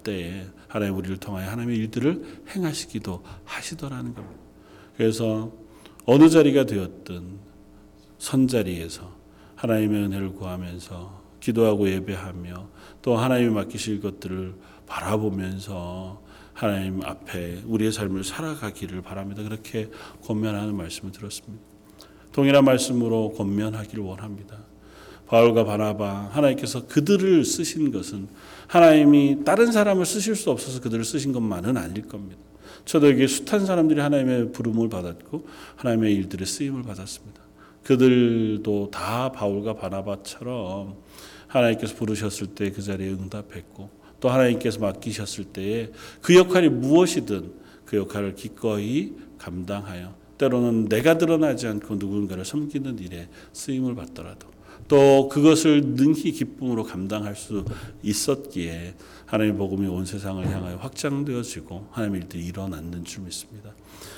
때에 0.03 0.47
하나님 0.67 0.97
우리를 0.97 1.19
통하여 1.19 1.49
하나님의 1.49 1.77
일들을 1.77 2.25
행하시기도 2.49 3.23
하시더라는 3.45 4.13
겁니다. 4.13 4.43
그래서 4.97 5.53
어느 6.05 6.29
자리가 6.29 6.67
되었든 6.67 7.39
선자리에서 8.19 9.09
하나님의 9.55 10.03
은혜를 10.03 10.33
구하면서 10.33 11.21
기도하고 11.39 11.89
예배하며 11.89 12.69
또 13.03 13.17
하나님이 13.17 13.51
맡기실 13.51 14.01
것들을 14.01 14.55
바라보면서 14.91 16.21
하나님 16.53 17.03
앞에 17.03 17.63
우리의 17.65 17.93
삶을 17.93 18.25
살아가기를 18.25 19.01
바랍니다. 19.03 19.43
그렇게 19.43 19.89
권면하는 20.25 20.75
말씀을 20.77 21.13
들었습니다. 21.13 21.65
동일한 22.33 22.65
말씀으로 22.65 23.33
권면하기를 23.33 24.03
원합니다. 24.03 24.59
바울과 25.27 25.65
바나바 25.65 26.31
하나님께서 26.33 26.87
그들을 26.89 27.45
쓰신 27.45 27.93
것은 27.93 28.29
하나님이 28.67 29.45
다른 29.45 29.71
사람을 29.71 30.05
쓰실 30.05 30.35
수 30.35 30.51
없어서 30.51 30.81
그들을 30.81 31.05
쓰신 31.05 31.33
것만은 31.33 31.77
아닐 31.77 32.07
겁니다. 32.09 32.43
저들에게 32.85 33.27
숱한 33.27 33.65
사람들이 33.67 34.01
하나님의 34.01 34.53
부름을 34.53 34.89
받았고 34.89 35.47
하나님의 35.77 36.15
일들의 36.15 36.47
쓰임을 36.47 36.83
받았습니다. 36.83 37.41
그들도 37.85 38.91
다 38.91 39.31
바울과 39.31 39.75
바나바처럼 39.75 40.97
하나님께서 41.47 41.95
부르셨을 41.95 42.49
때 42.49 42.71
그 42.71 42.83
자리에 42.83 43.11
응답했고 43.11 44.00
또 44.21 44.29
하나님께서 44.29 44.79
맡기셨을 44.81 45.45
때에 45.45 45.91
그 46.21 46.37
역할이 46.37 46.69
무엇이든 46.69 47.53
그 47.85 47.97
역할을 47.97 48.35
기꺼이 48.35 49.15
감당하여 49.39 50.15
때로는 50.39 50.89
내가 50.89 51.19
드러나지 51.19 51.67
않고 51.67 51.97
누군가를 51.97 52.45
섬기는 52.45 52.99
일에 52.99 53.29
쓰임을 53.53 53.95
받더라도 53.95 54.49
또 54.89 55.29
그것을 55.29 55.83
능히 55.95 56.33
기쁨으로 56.33 56.83
감당할 56.85 57.37
수 57.37 57.65
있었기에 58.03 58.95
하나님의 59.27 59.59
복음이 59.59 59.87
온 59.87 60.05
세상을 60.05 60.45
향하여 60.51 60.77
확장되어지고 60.77 61.89
하나님의 61.93 62.23
일들이 62.23 62.45
일어났는 62.47 63.05
줄 63.05 63.23
믿습니다. 63.23 63.71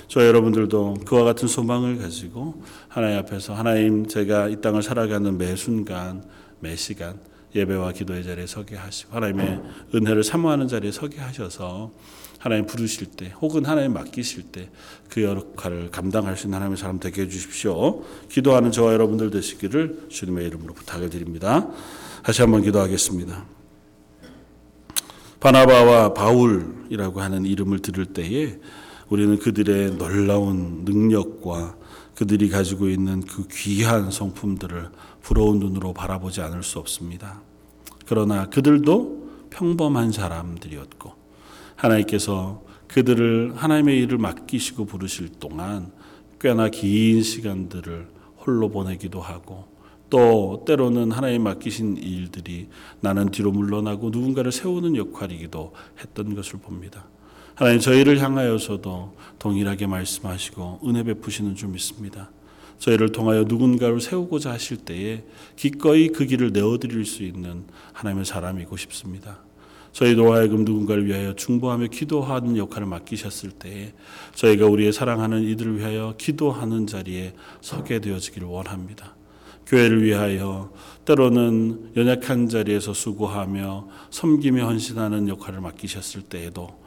저 0.07 0.25
여러분들도 0.25 0.95
그와 1.05 1.23
같은 1.25 1.47
소망을 1.47 1.97
가지고 1.99 2.63
하나님 2.87 3.19
앞에서 3.19 3.53
하나님 3.53 4.07
제가 4.07 4.49
이 4.49 4.61
땅을 4.61 4.81
살아가는 4.81 5.37
매 5.37 5.55
순간 5.55 6.23
매 6.59 6.75
시간 6.75 7.19
예배와 7.55 7.91
기도의 7.93 8.23
자리에 8.23 8.47
서게 8.47 8.75
하시고 8.75 9.15
하나님의 9.15 9.61
은혜를 9.95 10.23
사모하는 10.23 10.67
자리에 10.67 10.91
서게 10.91 11.19
하셔서 11.19 11.91
하나님 12.39 12.65
부르실 12.65 13.07
때 13.07 13.33
혹은 13.39 13.65
하나님 13.65 13.93
맡기실 13.93 14.51
때 14.51 14.69
그 15.13 15.21
역할을 15.21 15.91
감당할 15.91 16.35
수 16.35 16.47
있는 16.47 16.55
하나님의 16.55 16.77
사람 16.77 16.99
되게 16.99 17.21
해주십시오. 17.21 18.01
기도하는 18.29 18.71
저와 18.71 18.93
여러분들 18.93 19.29
되시기를 19.29 20.07
주님의 20.09 20.47
이름으로 20.47 20.73
부탁을 20.73 21.11
드립니다. 21.11 21.69
다시 22.23 22.41
한번 22.41 22.63
기도하겠습니다. 22.63 23.45
바나바와 25.39 26.15
바울이라고 26.15 27.21
하는 27.21 27.45
이름을 27.45 27.79
들을 27.79 28.07
때에 28.07 28.57
우리는 29.09 29.37
그들의 29.37 29.97
놀라운 29.97 30.83
능력과 30.83 31.75
그들이 32.23 32.47
가지고 32.47 32.87
있는 32.87 33.19
그 33.19 33.45
귀한 33.51 34.09
성품들을 34.09 34.91
부러운 35.21 35.59
눈으로 35.59 35.91
바라보지 35.91 36.39
않을 36.39 36.63
수 36.63 36.79
없습니다. 36.79 37.41
그러나 38.05 38.47
그들도 38.47 39.49
평범한 39.49 40.13
사람들이었고 40.13 41.11
하나님께서 41.75 42.63
그들을 42.87 43.55
하나님의 43.57 43.99
일을 44.03 44.19
맡기시고 44.19 44.85
부르실 44.85 45.31
동안 45.41 45.91
꽤나 46.39 46.69
긴 46.69 47.21
시간들을 47.21 48.07
홀로 48.45 48.69
보내기도 48.69 49.19
하고 49.19 49.65
또 50.09 50.63
때로는 50.65 51.11
하나님 51.11 51.43
맡기신 51.43 51.97
일들이 51.97 52.69
나는 53.01 53.31
뒤로 53.31 53.51
물러나고 53.51 54.11
누군가를 54.11 54.53
세우는 54.53 54.95
역할이기도 54.95 55.73
했던 55.99 56.35
것을 56.35 56.59
봅니다. 56.59 57.05
하나님 57.55 57.79
저희를 57.79 58.19
향하여서도 58.19 59.15
동일하게 59.37 59.85
말씀하시고 59.85 60.79
은혜 60.87 61.03
베푸시는 61.03 61.53
줄 61.53 61.69
믿습니다. 61.69 62.31
저희를 62.79 63.11
통하여 63.11 63.43
누군가를 63.43 64.01
세우고자 64.01 64.51
하실 64.51 64.77
때에 64.77 65.23
기꺼이 65.55 66.09
그 66.09 66.25
길을 66.25 66.51
내어드릴 66.51 67.05
수 67.05 67.21
있는 67.21 67.65
하나님의 67.93 68.25
사람이고 68.25 68.75
싶습니다. 68.77 69.39
저희도 69.91 70.33
하여금 70.33 70.65
누군가를 70.65 71.05
위하여 71.05 71.35
중보하며 71.35 71.87
기도하는 71.87 72.57
역할을 72.57 72.87
맡기셨을 72.87 73.51
때에 73.51 73.93
저희가 74.33 74.65
우리의 74.65 74.91
사랑하는 74.91 75.43
이들을 75.43 75.77
위하여 75.77 76.15
기도하는 76.17 76.87
자리에 76.87 77.35
서게 77.61 77.99
되어지기를 77.99 78.47
원합니다. 78.47 79.15
교회를 79.67 80.03
위하여 80.03 80.73
때로는 81.05 81.91
연약한 81.95 82.49
자리에서 82.49 82.95
수고하며 82.95 83.87
섬기며 84.09 84.65
헌신하는 84.65 85.29
역할을 85.29 85.61
맡기셨을 85.61 86.23
때에도 86.23 86.82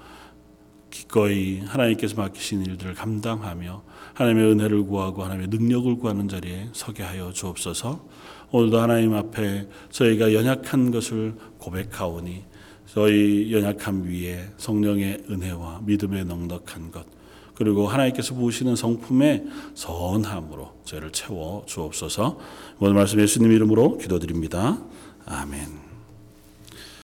기꺼이 0.97 1.61
하나님께서 1.61 2.17
맡기신 2.17 2.65
일들을 2.65 2.95
감당하며 2.95 3.83
하나님의 4.15 4.53
은혜를 4.53 4.85
구하고 4.85 5.25
하나님의 5.25 5.49
능력을 5.49 5.97
구하는 5.97 6.27
자리에 6.27 6.71
서게 6.73 7.03
하여 7.03 7.33
주옵소서. 7.33 8.09
오늘도 8.51 8.81
하나님 8.81 9.13
앞에 9.13 9.69
저희가 9.91 10.33
연약한 10.33 10.91
것을 10.91 11.35
고백하오니 11.59 12.45
저희 12.87 13.53
연약함 13.53 14.05
위에 14.05 14.49
성령의 14.57 15.25
은혜와 15.29 15.83
믿음의 15.85 16.25
넉넉한 16.25 16.93
것 16.93 17.05
그리고 17.55 17.89
하나님께서 17.89 18.35
부으시는 18.35 18.77
성품의 18.77 19.45
선함으로 19.75 20.73
저희를 20.85 21.13
채워 21.13 21.65
주옵소서. 21.67 22.39
오늘 22.79 22.95
말씀 22.95 23.21
예수님 23.21 23.53
이름으로 23.53 23.99
기도드립니다. 23.99 24.79
아멘. 25.27 25.86